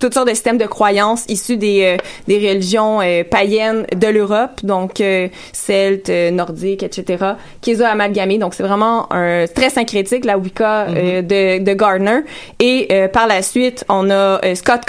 [0.00, 1.96] toutes sortes de systèmes de croyances issus des euh,
[2.28, 7.88] des religions euh, païennes de l'Europe, donc euh, celtes, euh, nordiques, etc., qui les a
[7.88, 8.38] amalgamés.
[8.38, 12.20] Donc c'est vraiment un très syncrétique la Wicca euh, de de Gardner.
[12.60, 14.82] Et euh, par la suite, on a euh, Scott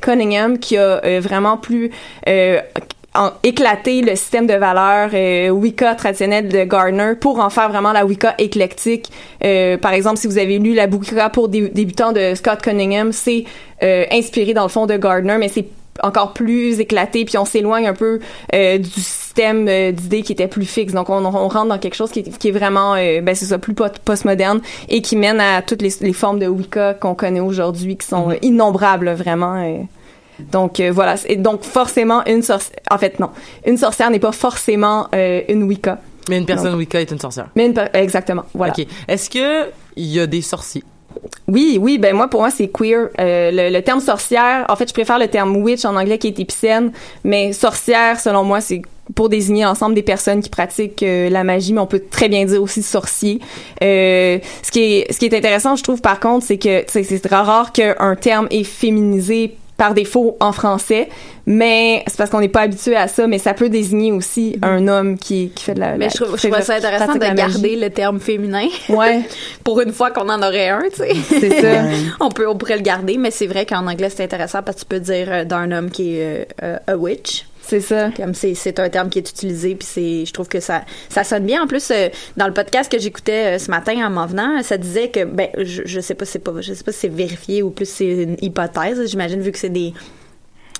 [0.00, 1.90] Cunningham, qui a euh, vraiment plus
[2.26, 2.62] euh,
[3.42, 8.06] éclater le système de valeurs euh, Wicca traditionnel de Gardner pour en faire vraiment la
[8.06, 9.10] Wicca éclectique.
[9.44, 13.12] Euh, par exemple, si vous avez lu la Wicca pour dé- débutants de Scott Cunningham,
[13.12, 13.44] c'est
[13.82, 15.66] euh, inspiré dans le fond de Gardner, mais c'est
[16.02, 18.18] encore plus éclaté, puis on s'éloigne un peu
[18.54, 20.94] euh, du système euh, d'idées qui était plus fixe.
[20.94, 23.44] Donc, on, on rentre dans quelque chose qui est, qui est vraiment, euh, ben c'est
[23.44, 27.14] ça, plus po- postmoderne et qui mène à toutes les, les formes de Wicca qu'on
[27.14, 29.62] connaît aujourd'hui, qui sont euh, innombrables, vraiment.
[30.38, 32.76] Donc euh, voilà, et donc forcément une sorcière.
[32.90, 33.30] En fait non,
[33.66, 35.98] une sorcière n'est pas forcément euh, une Wicca.
[36.28, 37.48] Mais une personne Donc- Wicca est une sorcière.
[37.56, 38.72] Mais une exactement, voilà.
[38.76, 38.86] Ok.
[39.08, 40.84] Est-ce que il y a des sorciers?
[41.46, 43.08] Oui, oui, ben moi pour moi c'est queer.
[43.20, 46.28] Euh, le, le terme sorcière, en fait je préfère le terme witch en anglais qui
[46.28, 46.90] est épicène,
[47.22, 48.80] mais sorcière selon moi c'est
[49.14, 52.44] pour désigner l'ensemble des personnes qui pratiquent euh, la magie, mais on peut très bien
[52.46, 53.40] dire aussi sorcier.
[53.82, 57.20] Euh, ce qui est ce qui est intéressant, je trouve par contre, c'est que c'est
[57.20, 61.08] très rare qu'un terme est féminisé par défaut en français,
[61.46, 64.86] mais c'est parce qu'on n'est pas habitué à ça, mais ça peut désigner aussi un
[64.86, 65.96] homme qui, qui fait de la.
[65.96, 68.68] Mais la- je trouve, qui je trouve ça intéressant de garder le terme féminin.
[68.88, 69.22] Ouais.
[69.64, 71.14] Pour une fois qu'on en aurait un, tu sais.
[71.28, 71.82] C'est ça.
[72.20, 74.80] on peut, on pourrait le garder, mais c'est vrai qu'en anglais c'est intéressant parce que
[74.82, 77.44] tu peux dire euh, d'un homme qui est euh, euh, a witch.
[77.64, 78.10] C'est ça.
[78.16, 81.24] Comme c'est, c'est un terme qui est utilisé, puis c'est, je trouve que ça, ça
[81.24, 81.62] sonne bien.
[81.62, 84.76] En plus, euh, dans le podcast que j'écoutais euh, ce matin en m'en venant, ça
[84.76, 87.62] disait que, ben, je, je sais pas, c'est pas, je sais pas si c'est vérifié
[87.62, 89.08] ou plus c'est une hypothèse.
[89.08, 89.94] J'imagine vu que c'est des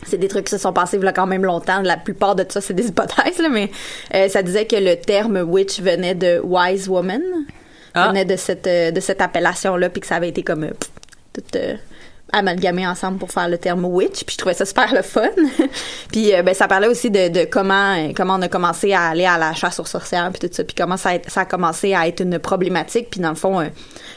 [0.04, 1.80] c'est des trucs qui se sont passés il y a quand même longtemps.
[1.80, 3.70] La plupart de ça, c'est des hypothèses, là, mais
[4.14, 7.22] euh, ça disait que le terme witch venait de wise woman,
[7.94, 8.08] Ah.
[8.08, 10.90] venait de cette de cette appellation-là, puis que ça avait été comme pff,
[11.32, 11.58] tout
[12.34, 14.24] euh, amalgamé ensemble pour faire le terme witch.
[14.24, 15.28] Puis je trouvais ça super le fun.
[16.12, 19.08] puis euh, ben ça parlait aussi de, de comment euh, comment on a commencé à
[19.08, 21.44] aller à la chasse aux sorcières puis tout ça, puis comment ça a, ça a
[21.44, 23.08] commencé à être une problématique.
[23.10, 23.66] Puis dans le fond, euh,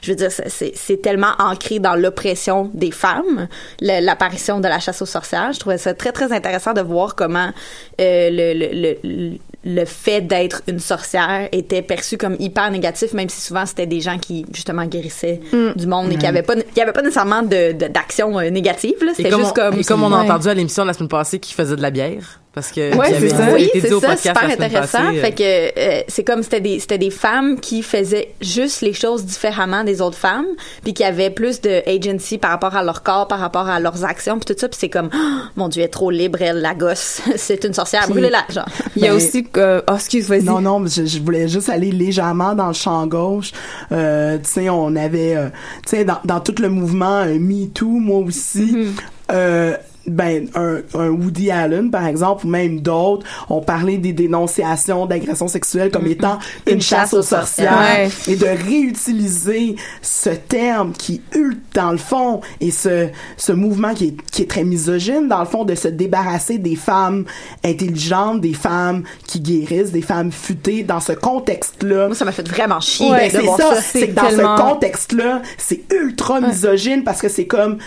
[0.02, 3.48] je veux dire, c'est- c'est tellement ancré dans l'oppression des femmes,
[3.82, 5.52] l'apparition de la chasse aux sorcières.
[5.54, 7.52] Je trouvais ça très, très intéressant de voir comment
[8.00, 9.38] le, le, le,
[9.68, 14.00] le fait d'être une sorcière était perçu comme hyper négatif, même si souvent c'était des
[14.00, 15.72] gens qui, justement, guérissaient Mm.
[15.76, 16.28] du monde et qui Ouais.
[16.28, 18.94] avaient pas, qui avaient pas nécessairement de, de- d'action euh, négative.
[19.16, 19.80] C'était comme, juste on, comme...
[19.80, 21.90] et comme on a entendu à l'émission de la semaine passée qui faisait de la
[21.90, 22.40] bière.
[22.56, 23.50] Parce que Ouais, avait ça.
[23.54, 24.98] Oui, c'est ça, super intéressant.
[25.00, 25.44] passée, euh, Fait que
[25.80, 30.02] euh, c'est comme c'était des c'était des femmes qui faisaient juste les choses différemment des
[30.02, 30.46] autres femmes,
[30.84, 34.06] puis qui avaient plus de agency par rapport à leur corps, par rapport à leurs
[34.06, 34.70] actions, puis tout ça.
[34.70, 35.18] Puis c'est comme oh,
[35.58, 38.66] mon Dieu, elle est trop libre, elle la gosse, c'est une sorcière, brûlez-la, genre.
[38.96, 40.44] Il y a Ben, aussi, euh, oh, excuse, vas-y.
[40.44, 43.52] Non, non, je, je voulais juste aller légèrement dans le champ gauche.
[43.92, 45.50] Euh, tu sais, on avait, euh,
[45.86, 48.88] tu sais, dans, dans tout le mouvement euh, Me Too, moi aussi,
[49.32, 49.76] euh,
[50.08, 55.48] ben un, un Woody Allen par exemple ou même d'autres ont parlé des dénonciations d'agressions
[55.48, 56.38] sexuelles comme étant
[56.68, 57.78] une, chasse aux sorcières.
[57.78, 58.10] Ouais.
[58.28, 64.06] et de réutiliser ce terme qui hurle dans le fond et ce ce mouvement qui
[64.08, 67.26] est qui est très misogyne dans le fond de se débarrasser des femmes
[67.64, 72.32] intelligentes des femmes qui guérissent des femmes futées dans ce contexte là Moi, ça m'a
[72.32, 73.82] fait vraiment chier ben, de c'est ça, ça.
[73.82, 77.78] c'est que dans tellement- ce contexte-là, c'est ultra misogyne parce que c'est comme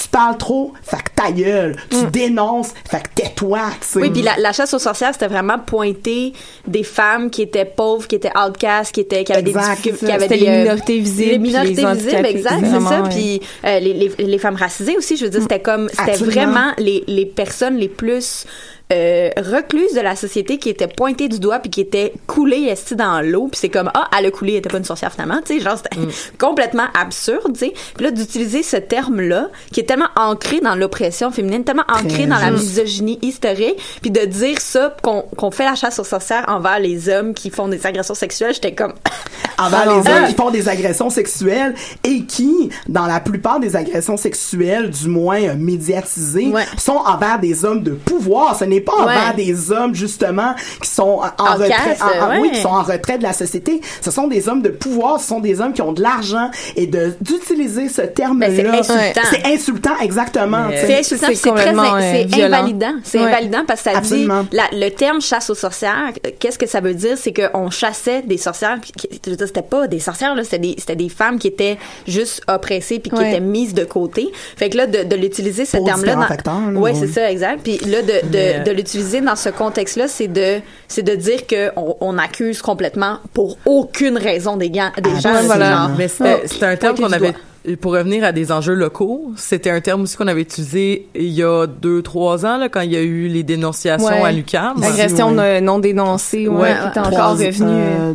[0.00, 3.98] tu parles trop, fait que ta gueule, tu dénonces, fait que tais-toi, tu sais.
[4.00, 6.32] Oui, puis la, la chasse aux sorcières, c'était vraiment pointer
[6.66, 10.06] des femmes qui étaient pauvres, qui étaient outcasts, qui étaient qui avaient Exact, des difficultés,
[10.06, 13.02] qui avaient des les euh, minorités visibles, les minorités les visibles, exact, c'est ça.
[13.10, 16.72] Puis euh, les, les, les femmes racisées aussi, je veux dire, c'était comme c'était vraiment
[16.78, 18.44] les, les personnes les plus
[18.92, 22.96] euh, recluses de la société qui étaient pointées du doigt puis qui étaient coulées esti
[22.96, 25.40] dans l'eau puis c'est comme ah elle a coulé elle était pas une sorcière finalement
[25.44, 25.96] tu sais genre c'était
[26.38, 30.74] complètement absurde tu sais puis là d'utiliser ce terme là qui est tellement ancré dans
[30.74, 35.64] l'oppression féminine tellement ancré dans la misogynie historique puis de dire ça qu'on qu'on fait
[35.64, 38.94] la chasse aux sorcières envers les hommes qui font des agressions sexuelles j'étais comme
[39.58, 40.28] envers Ah les hommes Ah.
[40.28, 41.74] qui font des agressions sexuelles
[42.04, 46.64] et qui, dans la plupart des agressions sexuelles, du moins euh, médiatisées, Ouais.
[46.78, 48.56] sont envers des hommes de pouvoir.
[48.56, 49.02] Ce n'est pas Ouais.
[49.04, 52.38] envers des hommes, justement, qui sont en, retrait, casse, en- en- ouais.
[52.40, 53.80] oui, qui sont en retrait de la société.
[54.00, 56.86] Ce sont des hommes de pouvoir, ce sont des hommes qui ont de l'argent et
[56.86, 58.48] de, d'utiliser ce terme-là.
[58.48, 59.20] Ben, c'est insultant.
[59.30, 60.68] C'est insultant, exactement.
[60.74, 62.58] C'est insultant, c'est très, euh, c'est violent.
[62.58, 62.92] invalidant.
[63.04, 63.26] C'est Ouais.
[63.26, 64.42] invalidant parce que ça Absolument.
[64.44, 67.16] dit, la- le terme chasse aux sorcières, euh, qu'est-ce que ça veut dire?
[67.16, 68.78] C'est qu'on chassait des sorcières,
[69.22, 73.10] c'était pas des sorcières, là, c'était des, c'était des femmes qui étaient juste oppressées puis
[73.10, 73.30] qui Ouais.
[73.30, 74.28] étaient mises de côté.
[74.56, 76.16] Fait que là, de, de l'utiliser ce terme-là.
[76.18, 76.94] ouais, ouais.
[76.94, 77.60] c'est ça, exact.
[77.62, 81.40] Puis là, de, de, euh, de l'utiliser dans ce contexte-là, c'est de, c'est de dire
[81.46, 85.30] qu'on on accuse complètement pour aucune raison des, gants, des gens.
[85.34, 85.54] Absolument.
[85.54, 87.34] c'est genre, Mais c'était c'était un terme qu'on avait,
[87.80, 91.42] pour revenir à des enjeux locaux, c'était un terme aussi qu'on avait utilisé il y
[91.42, 94.22] a deux, trois ans, là, quand il y a eu les dénonciations Ouais.
[94.24, 94.82] à l'UQAM.
[94.82, 95.60] Agression Ouais.
[95.60, 98.12] non- non dénoncée, ouais, Ouais, qui est encore revenu euh,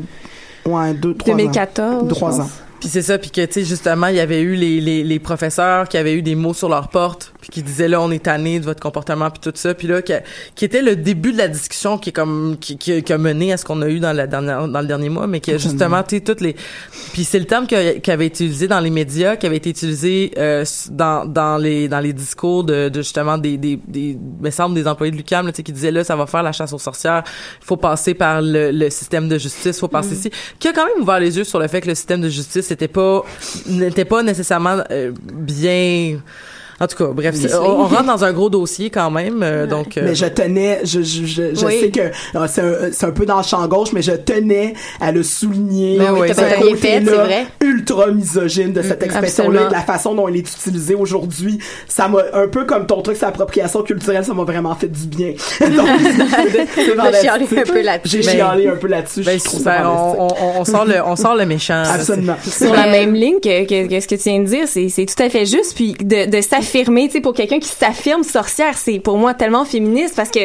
[0.65, 1.37] ouais, deux, trois ans.
[1.37, 2.03] 2014.
[2.09, 2.49] je Trois ans.
[2.83, 5.19] Puis c'est ça, puis que, tu sais, justement, il y avait eu les, les, les
[5.19, 8.23] professeurs qui avaient eu des mots sur leur porte, puis qui disaient, là, on est
[8.23, 9.73] tanné de votre comportement, puis tout ça.
[9.73, 10.11] Puis là, qui,
[10.53, 13.53] qui était le début de la discussion qui est comme, qui, qui, qui a mené
[13.53, 15.57] à ce qu'on a eu dans, la dernière, dans le dernier mois, mais qui a
[15.57, 16.57] justement, tu sais, toutes les...
[17.13, 20.33] Puis c'est le terme qui, avait été utilisé dans les médias, qui avait été utilisé
[20.37, 24.75] euh, dans, dans, les, dans les discours de, de justement des, des, des, me semble,
[24.75, 26.79] des employés de l'UQAM, tu sais, qui disaient, là, ça va faire la chasse aux
[26.79, 27.23] sorcières,
[27.61, 30.31] il faut passer par le, le système de justice, faut passer ici.
[30.59, 32.72] Qui a quand même ouvert les yeux sur le fait que le système de justice
[32.73, 33.23] n'était pas,
[33.67, 36.19] n'était pas nécessairement euh, bien...
[36.83, 39.65] En tout cas, bref, c'est- on, on rentre dans un gros dossier quand même, euh,
[39.67, 39.97] donc...
[39.97, 41.79] euh, Mais je tenais, je, je, je, je Oui.
[41.79, 44.73] sais que euh, c'est un, c'est un peu dans le champ gauche, mais je tenais
[44.99, 45.97] à le souligner.
[45.97, 47.45] Ben oui, ce côté-là c'est vrai.
[47.61, 49.69] ultra misogyne de cette expression-là, absolument.
[49.69, 51.59] de la façon dont elle est utilisée aujourd'hui.
[51.87, 55.05] Ça m'a, un peu comme ton truc, c'est appropriation culturelle, ça m'a vraiment fait du
[55.07, 55.29] bien.
[55.61, 55.87] Donc,
[56.75, 58.21] c'est T'as chialé un peu là-dessus.
[58.21, 59.21] J'ai Ben, chialé un peu là-dessus.
[59.23, 61.83] ben, je trouve ça super, on, on, on sort le, on sort le méchant.
[61.85, 62.35] Absolument.
[62.43, 65.05] sur la même ligne que, que, que ce que tu viens de dire, c'est, c'est
[65.05, 65.75] tout à fait juste.
[65.75, 69.65] Puis de, de s'affirmer, tu sais, pour quelqu'un qui s'affirme sorcière, c'est pour moi tellement
[69.65, 70.39] féministe parce que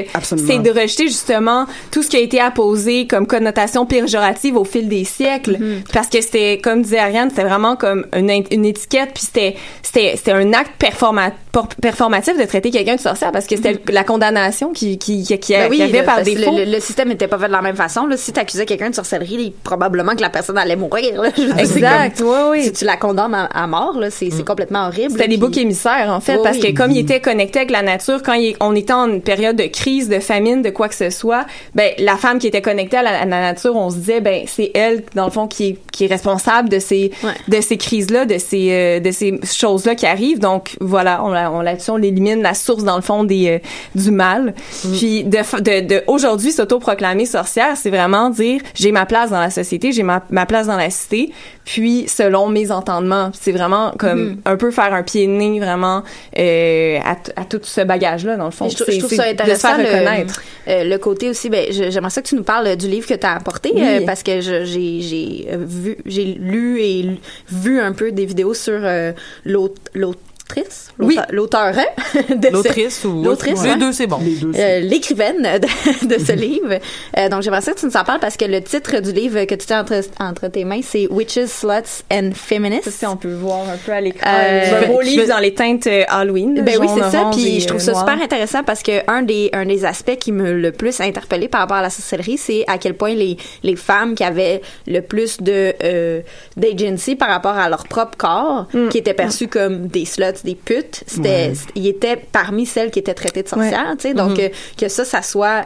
[0.47, 4.89] c'est de rejeter justement tout ce qui a été apposé comme connotation péjorative au fil
[4.89, 5.59] des siècles.
[5.93, 8.31] Parce que c'était, comme disait Ariane, c'était vraiment comme une,
[8.65, 11.33] étiquette, puis c'était, c'était, c'était un acte performa-
[11.81, 15.53] performatif de traiter quelqu'un de sorcière parce que c'était la condamnation qui, qui, qui, qui,
[15.55, 16.53] Ben qui avait là, par défaut.
[16.57, 18.07] Le, le- le système n'était pas fait de la même façon.
[18.07, 18.17] Là.
[18.17, 21.23] Si tu accusais quelqu'un de sorcellerie, il- probablement que la personne allait mourir.
[21.23, 21.31] Là.
[21.59, 22.63] Exact, comme- oui, oui.
[22.65, 25.13] Si tu la condamnes à, à mort, là, c'est, c'est complètement horrible.
[25.13, 26.73] C'était des boucs émissaires, en fait, Oui, parce oui.
[26.73, 29.57] que comme il était connecté avec la nature, quand il- on était en une période
[29.57, 32.97] de crise, de famine, de quoi que ce soit, ben, la femme qui était connectée
[32.97, 35.69] à la, à la nature, on se disait, ben, c'est elle, dans le fond, qui
[35.69, 37.31] est, qui est responsable de ces, Ouais.
[37.49, 40.39] de ces crises-là, de ces, euh, de ces choses-là qui arrivent.
[40.41, 43.59] Donc, voilà, on, on là-dessus, on élimine la source, dans le fond, des, euh,
[43.95, 44.55] du mal.
[44.99, 49.51] Puis, de, de, de aujourd'hui, s'autoproclamer sorcière, c'est vraiment dire, j'ai ma place dans la
[49.51, 51.33] société, j'ai ma, ma place dans la cité,
[51.69, 53.31] puis selon mes entendements.
[53.39, 56.03] C'est vraiment comme un peu faire un pied de nez vraiment
[56.39, 58.71] euh, à, à tout ce bagage-là, dans le fond.
[58.71, 59.79] Je, trouve- je ça de se intéressant faire
[60.25, 60.27] le,
[60.69, 61.51] euh, le côté aussi.
[61.51, 63.83] Ben, j'aimerais ça que tu nous parles du livre que tu as apporté Oui.
[63.85, 67.19] euh, parce que j'ai j'ai euh, vu, j'ai lu et lu-
[67.53, 69.13] vu un peu des vidéos sur euh,
[69.45, 70.15] l'aut- l'aut-
[70.57, 71.19] l'autrice, Oui.
[71.31, 71.75] l'auteur,
[72.29, 74.19] de ce- L'autrice ou l'autrice, les deux c'est bon.
[74.57, 76.79] Euh, l'écrivaine de, de ce livre.
[77.17, 79.45] Euh, donc, j'aimerais ça que tu nous en parles parce que le titre du livre
[79.45, 82.91] que tu tiens entre, entre tes mains, c'est Witches, Sluts and Feminists.
[82.91, 84.29] Si on peut voir un peu à l'écran.
[84.29, 86.63] Euh, un beau je livre dans les teintes euh, Halloween.
[86.63, 87.31] Ben oui, c'est ça.
[87.33, 88.09] Puis je trouve ça noir.
[88.09, 91.61] super intéressant parce que un des un des aspects qui me le plus interpellé par
[91.61, 95.41] rapport à la sorcellerie, c'est à quel point les les femmes qui avaient le plus
[95.41, 96.21] de euh,
[96.57, 98.89] d'agency par rapport à leur propre corps, Mm.
[98.89, 101.53] qui étaient perçues comme des sluts, des putes, c'était Ouais.
[101.75, 103.97] ils étaient parmi celles qui étaient traitées de sorcières, Ouais.
[103.97, 104.15] tu sais.
[104.15, 104.41] Donc Mhm.
[104.45, 105.65] euh, que ça, ça soit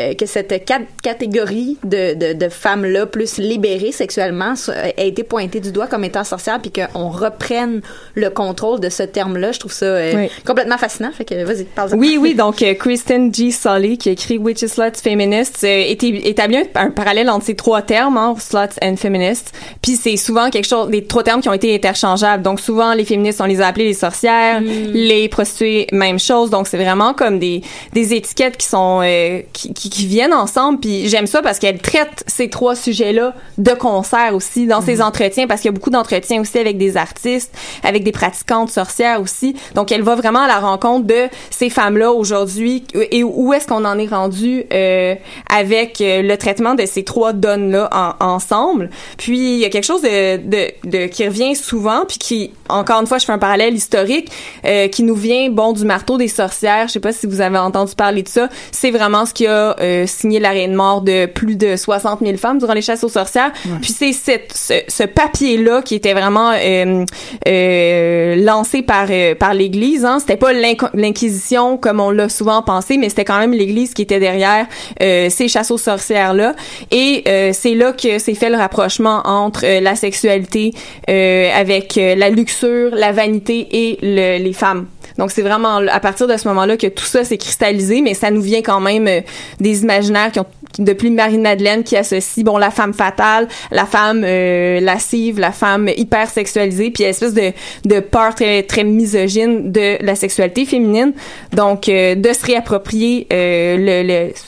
[0.00, 5.02] euh, euh, que cette cat- catégorie de, de, de femmes-là plus libérées sexuellement so- a
[5.04, 7.82] été pointée du doigt comme étant sorcières, puis qu'on reprenne
[8.14, 10.28] le contrôle de ce terme-là, je trouve ça euh, Oui.
[10.46, 11.10] complètement fascinant.
[11.12, 13.50] Fait que vas-y, parle Oui, oui, donc euh, Kristen G.
[13.50, 17.82] Sully, qui écrit Witches, Sluts, Feminists, euh, éta- établit un, un parallèle entre ces trois
[17.82, 19.52] termes, hein, sluts and feminists.
[19.82, 22.42] Puis c'est souvent quelque chose, des trois termes qui ont été interchangeables.
[22.42, 26.50] Donc souvent, les féministes, on les a appelés les sorcières, les prostituées, même chose.
[26.50, 30.80] Donc c'est vraiment comme des, des étiquettes qui sont euh, qui, qui, qui viennent ensemble.
[30.80, 35.46] Puis j'aime ça parce qu'elle traite ces trois sujets-là de concert aussi dans ses entretiens,
[35.46, 39.54] parce qu'il y a beaucoup d'entretiens aussi avec des artistes, avec des pratiquantes sorcières aussi.
[39.74, 43.84] Donc elle va vraiment à la rencontre de ces femmes-là aujourd'hui et où est-ce qu'on
[43.84, 45.14] en est rendu euh,
[45.50, 48.90] avec euh, le traitement de ces trois donnes-là en- ensemble.
[49.18, 53.00] Puis il y a quelque chose de, de, de qui revient souvent, puis qui, encore
[53.00, 54.30] une fois, je fais un parallèle historique,
[54.64, 56.88] euh, qui nous vient, bon, du marteau des sorcières.
[56.88, 58.48] Je sais pas si vous avez entendu parler de ça.
[58.72, 62.36] C'est vraiment ce qui a euh, signé l'arrêt de mort de plus de 60 000
[62.36, 63.52] femmes durant les chasses aux sorcières.
[63.80, 67.04] Puis c'est ce, ce papier-là qui était vraiment euh,
[67.48, 70.04] euh, lancé par euh, par l'Église.
[70.04, 70.18] Hein.
[70.20, 74.20] C'était pas l'inquisition comme on l'a souvent pensé, mais c'était quand même l'Église qui était
[74.20, 74.66] derrière
[75.02, 76.54] euh, ces chasses aux sorcières là.
[76.90, 80.72] Et euh, c'est là que s'est fait le rapprochement entre la sexualité
[81.08, 84.86] euh, avec la luxure, la vanité et le- les femmes.
[85.18, 88.30] Donc c'est vraiment à partir de ce moment-là que tout ça s'est cristallisé, mais ça
[88.30, 89.20] nous vient quand même euh,
[89.58, 90.46] des imaginaires qui ont
[90.78, 96.28] depuis Marie-Madeleine qui associe bon la femme fatale, la femme euh, lascive, la femme hyper
[96.30, 97.52] sexualisée, puis espèce de
[97.84, 101.12] de peur très très misogyne de la sexualité féminine.
[101.52, 103.26] Donc euh, de se réapproprier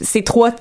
[0.01, 0.53] ces trois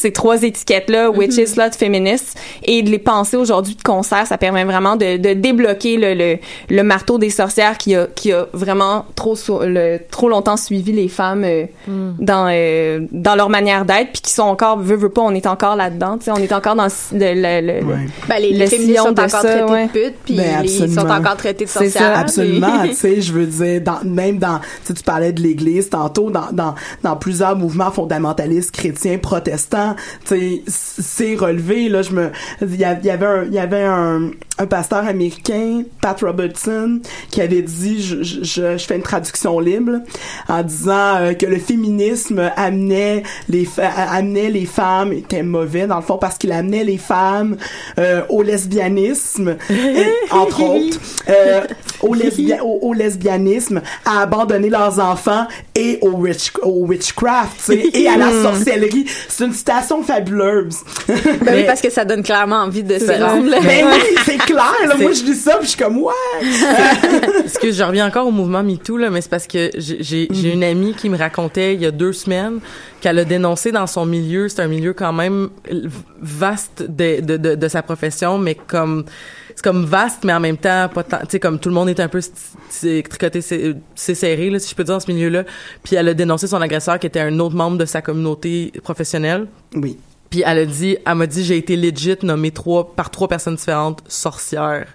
[0.00, 4.64] ces trois étiquettes-là, witches, sluts, feminists, et de les penser aujourd'hui de concert, ça permet
[4.64, 6.38] vraiment de, de débloquer le, le,
[6.74, 11.08] le marteau des sorcières qui a, qui a vraiment trop, le, trop longtemps suivi les
[11.08, 15.22] femmes euh, dans, euh, dans leur manière d'être, puis qui sont encore, veut, veut pas,
[15.22, 17.86] on est encore là-dedans, tu sais, on est encore dans le, le, le, le-
[18.28, 19.86] Ben, les, le les féministes sont de encore ça, traitées ouais.
[19.86, 22.14] de putes, puis Ben, ils sont encore traités de C'est sorcières.
[22.14, 22.82] ça, absolument.
[22.88, 26.30] tu sais, je veux dire, dans, même dans, tu sais, tu parlais de l'Église tantôt,
[26.30, 29.89] dans, dans, dans plusieurs mouvements fondamentalistes chrétiens, protestants,
[30.24, 31.88] c'est relevé.
[31.88, 32.30] Là, je me,
[32.62, 34.30] il y avait il y avait un,
[34.60, 37.00] un pasteur américain, Pat Robertson,
[37.30, 39.92] qui avait dit, je, je, fais une traduction libre,
[40.48, 45.96] en disant euh, que le féminisme amenait les, fa- amenait les femmes était mauvais dans
[45.96, 47.56] le fond parce qu'il amenait les femmes
[47.98, 50.98] euh, au lesbianisme, et, entre autres,
[51.30, 51.62] euh,
[52.02, 57.72] au, lesbia- au, au lesbianisme, à abandonner leurs enfants et au, witch, au witchcraft, tu
[57.72, 59.06] sais, et à la sorcellerie.
[59.28, 60.76] C'est une citation fabuleuse.
[61.08, 63.50] Ben oui, parce que ça donne clairement envie de se rendre.
[63.62, 64.88] Ben oui, c'est clair.
[64.88, 66.12] Là, moi, je dis ça, puis je suis comme, ouais.
[67.44, 70.52] Excuse, je reviens encore au mouvement MeToo, là, mais c'est parce que j'ai j'ai- j'ai
[70.52, 72.60] une amie qui me racontait il y a deux semaines
[73.00, 75.48] qu'elle a dénoncé dans son milieu, c'est un milieu quand même
[76.20, 79.04] vaste de, de, de, de sa profession, mais comme
[79.54, 81.88] c'est comme vaste, mais en même temps pas tant, tu sais comme tout le monde
[81.88, 82.20] est un peu
[82.70, 85.44] tricoté, c'est c'est serré là, si je peux dire dans ce milieu-là.
[85.82, 89.46] Puis elle a dénoncé son agresseur qui était un autre membre de sa communauté professionnelle.
[89.74, 89.98] Oui.
[90.30, 93.56] Puis elle a dit, elle m'a dit j'ai été legit nommée trois par trois personnes
[93.56, 94.86] différentes sorcières.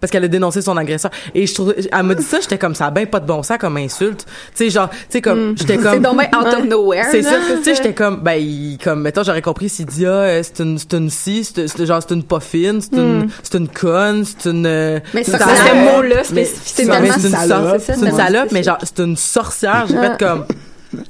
[0.00, 1.12] Parce qu'elle a dénoncé son agresseur.
[1.36, 3.44] Et je trouve elle m'a dit ça j'étais comme ça a ben pas de bon
[3.44, 4.26] sens comme insulte.
[4.26, 5.54] Tu sais genre tu sais comme Mm.
[5.56, 7.36] j'étais comme C'est donc ben out of nowhere, c'est ça.
[7.58, 10.64] tu sais j'étais comme ben il- comme mettons j'aurais compris s'il dit ah euh, c'est
[10.64, 13.28] une c'est une si c'est genre c'est une pas fine c'est une Mm.
[13.44, 18.10] c'est une conne c'est une euh, Mais c'est ce mot-là, c'est tellement salope, c'est une
[18.16, 19.86] salope mais genre c'est une sorcière.
[19.88, 20.10] J'ai Ah.
[20.18, 20.44] fait comme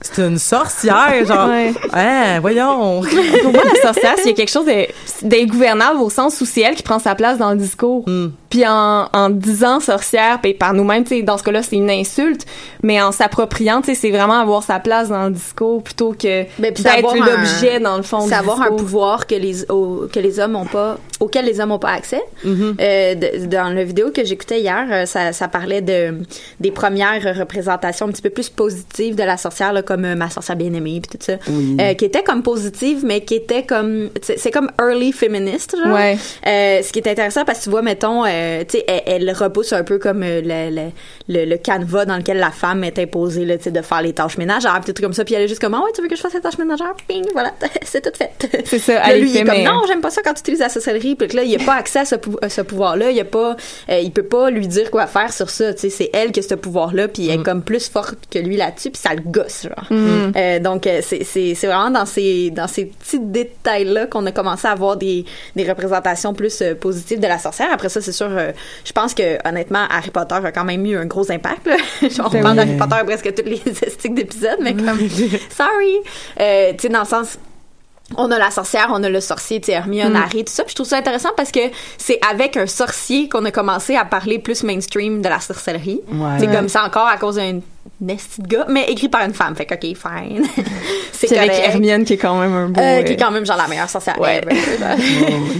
[0.01, 1.73] c'est une sorcière genre Ouais.
[1.93, 3.01] hein voyons
[3.43, 4.67] Pour moi, la sorcière, il y a quelque chose
[5.23, 8.05] d'ingouvernable au sens où c'est elle qui prend sa place dans le discours.
[8.55, 11.91] Puis en, en disant sorcière, puis par nous-mêmes, tu sais, dans ce cas-là, c'est une
[11.91, 12.47] insulte,
[12.85, 16.45] mais en s'appropriant, tu sais, c'est vraiment avoir sa place dans le discours plutôt que
[16.61, 20.39] d'être savoir l'objet, dans le fond, C'est du un pouvoir que les au- que les
[20.39, 22.23] hommes ont pas auquel les hommes ont pas accès.
[22.47, 22.75] Mm-hmm.
[22.81, 26.19] Euh, de- dans la vidéo que j'écoutais hier, euh, ça, ça parlait de
[26.61, 30.31] des premières représentations un petit peu plus positives de la sorcière là, comme euh, ma
[30.31, 31.77] sorcière bien aimée puis tout ça, Oui.
[31.81, 35.93] euh, qui était comme positive, mais qui était comme, c'est comme early féministe, genre.
[35.93, 36.17] Ouais.
[36.85, 39.73] Ce qui est intéressant parce que tu vois, mettons, euh, tu sais, elle, elle repousse
[39.73, 40.91] un peu comme euh, le, le,
[41.29, 44.13] le, le canevas dans lequel la femme est imposée, là, tu sais, de faire les
[44.13, 46.17] tâches ménagères, tout comme ça, puis elle est juste comme, ah ouais, tu veux que
[46.17, 48.65] je fasse les tâches ménagères, ping, voilà, c'est tout fait.
[48.65, 50.61] C'est ça, Là, elle lui, il est comme, non, j'aime pas ça quand tu utilises
[50.61, 53.25] la sorcellerie, puis là, il a pas accès à ce, pou- ce pouvoir-là, il a
[53.25, 53.57] pas,
[53.91, 56.41] euh, il peut pas lui dire quoi faire sur ça, tu sais, c'est elle qui
[56.41, 59.23] a ce pouvoir-là, puis elle est comme plus forte que lui là-dessus, puis ça le
[59.23, 59.87] gosse, genre.
[59.91, 60.33] Mm.
[60.37, 64.97] Euh, donc, c'est vraiment dans ces, dans ces petits détails-là qu'on a commencé à avoir
[64.97, 65.25] des,
[65.57, 67.69] des représentations plus positives de la sorcière.
[67.73, 68.53] Après ça, c'est sûr, euh,
[68.85, 71.77] je pense que, honnêtement, Harry Potter a quand même eu un gros impact, là.
[72.25, 72.65] On Ben parle oui.
[72.67, 74.99] d'Harry Potter presque tous les estiques d'épisodes, mais comme,
[75.51, 75.97] sorry!
[76.41, 77.39] Euh, tu sais, dans le sens,
[78.17, 80.17] on a la sorcière, on a le sorcier, tu sais, Hermione, Mm.
[80.17, 80.63] Harry, tout ça.
[80.65, 81.61] Puis je trouve ça intéressant parce que
[81.97, 86.03] c'est avec un sorcier qu'on a commencé à parler plus mainstream de la sorcellerie.
[86.39, 86.55] C'est Ouais.
[86.55, 87.61] comme ça encore à cause d'un
[88.01, 89.55] nasty de gars, mais écrit par une femme.
[89.55, 90.45] Fait que, OK, fine.
[91.13, 91.53] c'est avec.
[91.53, 92.81] Hermione qui est quand même un beau.
[92.81, 94.41] Euh, qui est quand même genre la meilleure sorcière Ouais.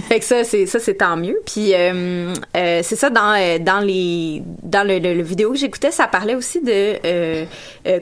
[0.07, 3.79] fait que ça c'est ça c'est tant mieux puis euh, euh, c'est ça dans dans
[3.79, 7.45] les dans le, le- le vidéo que j'écoutais ça parlait aussi de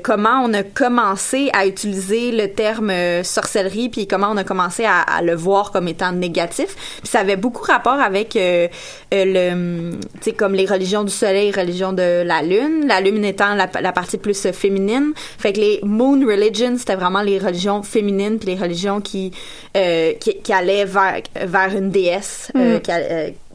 [0.02, 2.92] comment on a commencé à utiliser le terme
[3.24, 7.20] sorcellerie puis comment on a commencé à, à le voir comme étant négatif puis ça
[7.20, 8.68] avait beaucoup rapport avec le
[9.12, 13.68] tu sais comme les religions du soleil religions de la lune la lune étant la,
[13.82, 18.40] la partie plus euh, féminine fait que les moon religions c'était vraiment les religions féminines
[18.40, 19.32] puis les religions qui
[19.78, 22.82] euh, qui, qui allaient vers vers une déesse euh, Mm.
[22.82, 22.92] qui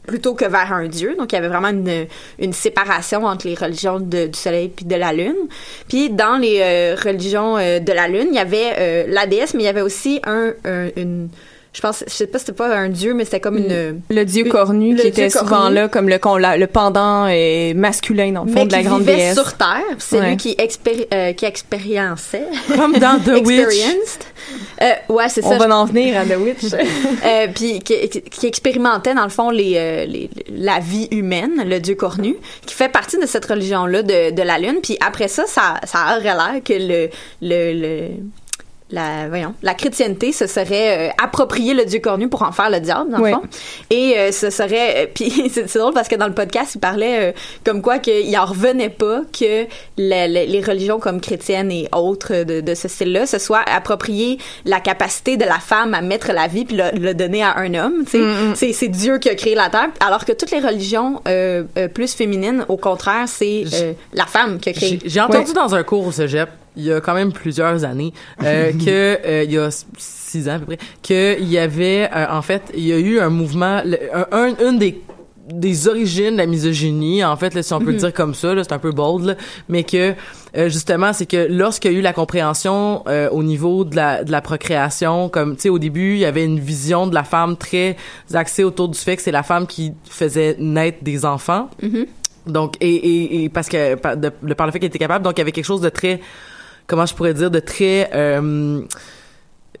[0.07, 1.15] plutôt que vers un dieu.
[1.19, 2.07] Donc, il y avait vraiment une,
[2.39, 5.35] une séparation entre les religions de- du soleil puis de la lune.
[5.87, 9.53] Puis, dans les euh, religions euh, de la lune, il y avait euh, la déesse,
[9.53, 11.29] mais il y avait aussi un, un- une...
[11.71, 14.01] Je pense, je sais pas, c'était pas un dieu, mais c'était comme une...
[14.09, 18.31] Le dieu une- cornu le qui était souvent là comme le, le pendant euh, masculin
[18.31, 19.35] dans le fond mais de la grande déesse.
[19.35, 19.83] sur Terre.
[19.99, 20.29] C'est Ouais.
[20.31, 22.47] lui qui, expéri- euh, qui expériençait.
[22.75, 23.59] Comme dans The Witch.
[23.59, 24.23] Experienced.
[24.81, 25.49] Euh, ouais, c'est ça.
[25.49, 26.73] On va en venir à The Witch.
[27.25, 31.93] Euh, puis qui, expérimentait dans le fond les, euh, les- la vie humaine, le dieu
[31.95, 34.79] cornu, qui fait partie de cette religion-là de, de la lune.
[34.81, 37.09] Puis après ça, ça, ça aurait l'air que le,
[37.41, 38.07] le, le
[38.91, 42.79] la voyons la chrétienté se serait euh, approprié le dieu cornu pour en faire le
[42.79, 43.41] diable dans le fond.
[43.91, 47.29] Et euh, ce serait euh, puis c'est drôle parce que dans le podcast il parlait
[47.29, 47.31] euh,
[47.63, 49.65] comme quoi qu'il en revenait pas que
[49.97, 54.37] la- la- les religions comme chrétiennes et autres de, de ce style-là se soient approprié
[54.65, 57.73] la capacité de la femme à mettre la vie puis le, le donner à un
[57.75, 58.17] homme tu sais.
[58.19, 61.63] Mm, c'est c'est Dieu qui a créé la terre alors que toutes les religions euh,
[61.77, 64.99] euh, plus féminines au contraire c'est euh, la femme qui a créé.
[65.03, 68.13] J'ai j'ai entendu dans un cours au cégep, il y a quand même plusieurs années,
[68.43, 72.25] euh, que euh, il y a six ans à peu près, qu'il y avait, euh,
[72.31, 75.01] en fait, il y a eu un mouvement, le- un, un- une des
[75.51, 77.97] des origines de la misogynie, en fait, là, si on peut le Mhm.
[77.97, 79.35] dire comme ça, c'est un peu bold, là,
[79.67, 80.13] mais que
[80.55, 84.23] euh, justement, c'est que lorsqu'il y a eu la compréhension euh, au niveau de la,
[84.23, 87.23] de la procréation, comme tu sais, au début, il y avait une vision de la
[87.23, 87.95] femme très
[88.31, 91.67] axée autour du fait que c'est la femme qui faisait naître des enfants.
[91.81, 92.05] Mhm.
[92.45, 93.95] Donc, et, et, et parce que
[94.45, 96.19] de par le fait qu'elle était capable, donc il y avait quelque chose de très,
[96.89, 98.81] comment je pourrais dire, de très, euh,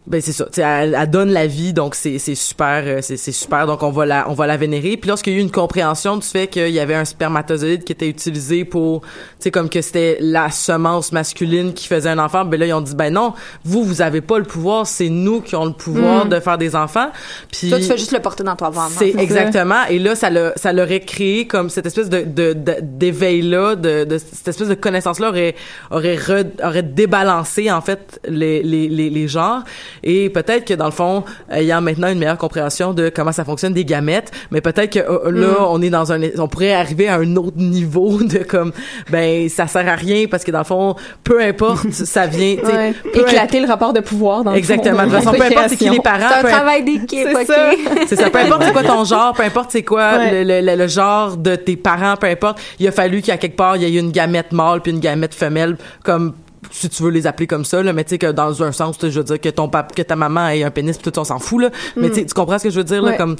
[0.09, 3.31] ben c'est ça, elle, elle donne la vie, donc c'est c'est super, euh, c'est c'est
[3.31, 4.97] super, donc on va la on va la vénérer.
[4.97, 7.91] Puis lorsqu'il y a eu une compréhension du fait qu'il y avait un spermatozoïde qui
[7.91, 9.07] était utilisé pour, tu
[9.39, 12.81] sais, comme que c'était la semence masculine qui faisait un enfant, ben là ils ont
[12.81, 13.33] dit ben non,
[13.63, 16.29] vous vous avez pas le pouvoir, c'est nous qui avons le pouvoir Mm.
[16.29, 17.09] de faire des enfants.
[17.51, 19.85] Puis toi tu fais juste le porter dans ton ventre c'est exactement.
[19.89, 23.75] Et là, ça l'a, ça l'aurait créé comme cette espèce de, de, de- d'éveil là,
[23.75, 25.55] de, de cette espèce de connaissance là aurait,
[25.91, 29.63] aurait, re- aurait débalancé en fait les, les, les, les genres.
[30.03, 33.73] Et peut-être que dans le fond, ayant maintenant une meilleure compréhension de comment ça fonctionne
[33.73, 35.65] des gamètes, mais peut-être que euh, là, Mm.
[35.69, 38.71] on est dans un, on pourrait arriver à un autre niveau de comme,
[39.09, 42.93] ben ça sert à rien parce que dans le fond, peu importe, ça vient, Ouais.
[43.13, 44.97] Éclater le rapport de pouvoir dans le Exactement.
[44.99, 46.27] fond, De toute façon, peu importe c'est qui les parents.
[46.29, 47.69] c'est un peu travail d'équipe C'est ça.
[48.07, 48.29] c'est ça.
[48.29, 50.43] Peu importe c'est quoi ton genre, peu importe c'est quoi Ouais.
[50.43, 52.59] le, le, le- le genre de tes parents, peu importe.
[52.79, 55.33] Il a fallu qu'à quelque part il y ait une gamète mâle puis une gamète
[55.33, 56.33] femelle, comme
[56.71, 58.97] si tu veux les appeler comme ça là mais tu sais que dans un sens
[59.01, 61.21] je veux dire que ton pap que ta maman ait un pénis puis tout ça,
[61.21, 62.25] on s'en fout là mais Mm.
[62.27, 63.17] tu comprends ce que je veux dire là Ouais.
[63.17, 63.35] comme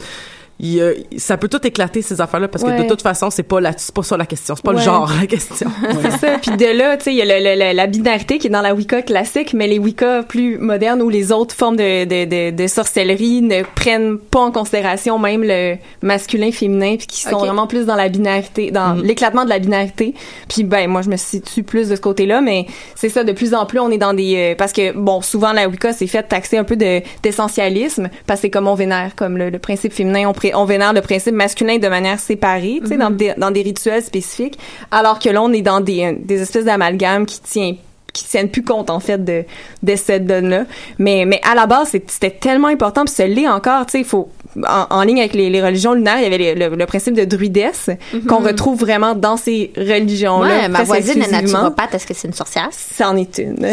[0.59, 3.29] il y a- ça peut tout éclater ces affaires là parce que de toute façon
[3.29, 5.67] c'est pas la c'est pas ça la question c'est pas le genre la question
[6.01, 6.37] C'est ça.
[6.41, 8.49] Puis de là, tu sais, il y a le- le- le- la binarité qui est
[8.49, 12.25] dans la Wicca classique, mais les Wicca plus modernes ou les autres formes de, de,
[12.25, 17.37] de, de sorcellerie ne prennent pas en considération même le masculin, féminin, puis qui sont
[17.37, 19.03] vraiment plus dans la binarité, dans Mhm.
[19.03, 20.13] l'éclatement de la binarité.
[20.49, 23.23] Puis ben, moi, je me situe plus de ce côté-là, mais c'est ça.
[23.23, 25.93] De plus en plus, on est dans des euh, parce que bon, souvent la Wicca
[25.93, 29.49] c'est fait taxer un peu de d'essentialisme parce que c'est comme on vénère comme le,
[29.49, 33.09] le principe féminin, on, on vénère le principe masculin de manière séparée, tu sais, dans
[33.09, 34.57] des dans des rituels spécifiques,
[34.91, 37.75] alors que là on est dans des des espèces d'amalgames qui tient
[38.13, 39.43] qui tiennent plus compte en fait de
[39.83, 40.65] de cette donne là
[40.97, 44.05] mais mais à la base c'était tellement important puis ça l'est encore tu sais il
[44.05, 44.29] faut
[44.67, 47.13] en, en ligne avec les, les religions lunaires il y avait les- le, le principe
[47.13, 47.89] de druidesse
[48.27, 51.93] qu'on retrouve vraiment dans ces religions là Ouais, ma voisine est naturopathe.
[51.95, 52.69] Est-ce que c'est une sorcière?
[52.71, 53.55] c'en est une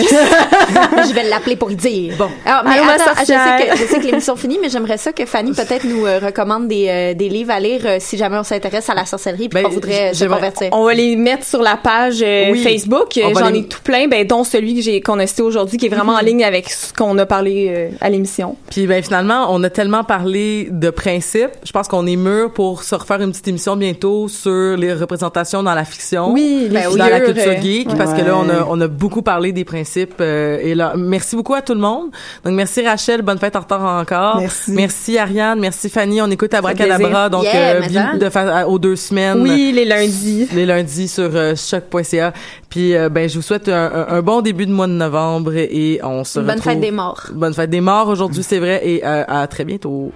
[1.09, 2.15] je vais l'appeler pour y dire.
[2.19, 2.29] Bon.
[2.45, 4.99] Alors, mais Allô, ma attends, je sais que, je sais que l'émission finit, mais j'aimerais
[4.99, 8.17] ça que Fanny peut-être nous euh, recommande des, euh, des livres à lire euh, si
[8.17, 10.69] jamais on s'intéresse à la sorcellerie puis Ben, qu'on voudrait se convertir.
[10.73, 12.63] On va les mettre sur la page euh, Oui.
[12.63, 13.19] Facebook.
[13.35, 15.87] J'en les- ai tout plein, ben, dont celui que j'ai qu'on a cité aujourd'hui, qui
[15.87, 18.57] est vraiment en ligne avec ce qu'on a parlé euh, à l'émission.
[18.71, 21.53] Puis ben finalement, on a tellement parlé de principes.
[21.65, 25.63] Je pense qu'on est mûr pour se refaire une petite émission bientôt sur les représentations
[25.63, 26.33] dans la fiction.
[26.33, 29.23] Oui, les dans la culture euh, geek, parce que là on a on a beaucoup
[29.23, 32.11] parlé des principes euh, et là merci beaucoup à tout le monde.
[32.45, 34.41] Donc merci Rachel, bonne fête en retard encore.
[34.41, 34.73] Merci.
[34.73, 39.41] Merci Ariane, merci Fanny, on écoute Abracadabra donc Yeah, euh, de aux deux semaines.
[39.41, 40.49] Oui, les lundis.
[40.55, 42.33] les lundis sur euh, choc.ca.
[42.69, 46.25] Puis euh, ben je vous souhaite un, bon début de mois de novembre et on
[46.25, 47.27] se Bonne retrouve fête des morts.
[47.33, 50.13] Bonne fête des morts aujourd'hui, c'est vrai et à très bientôt.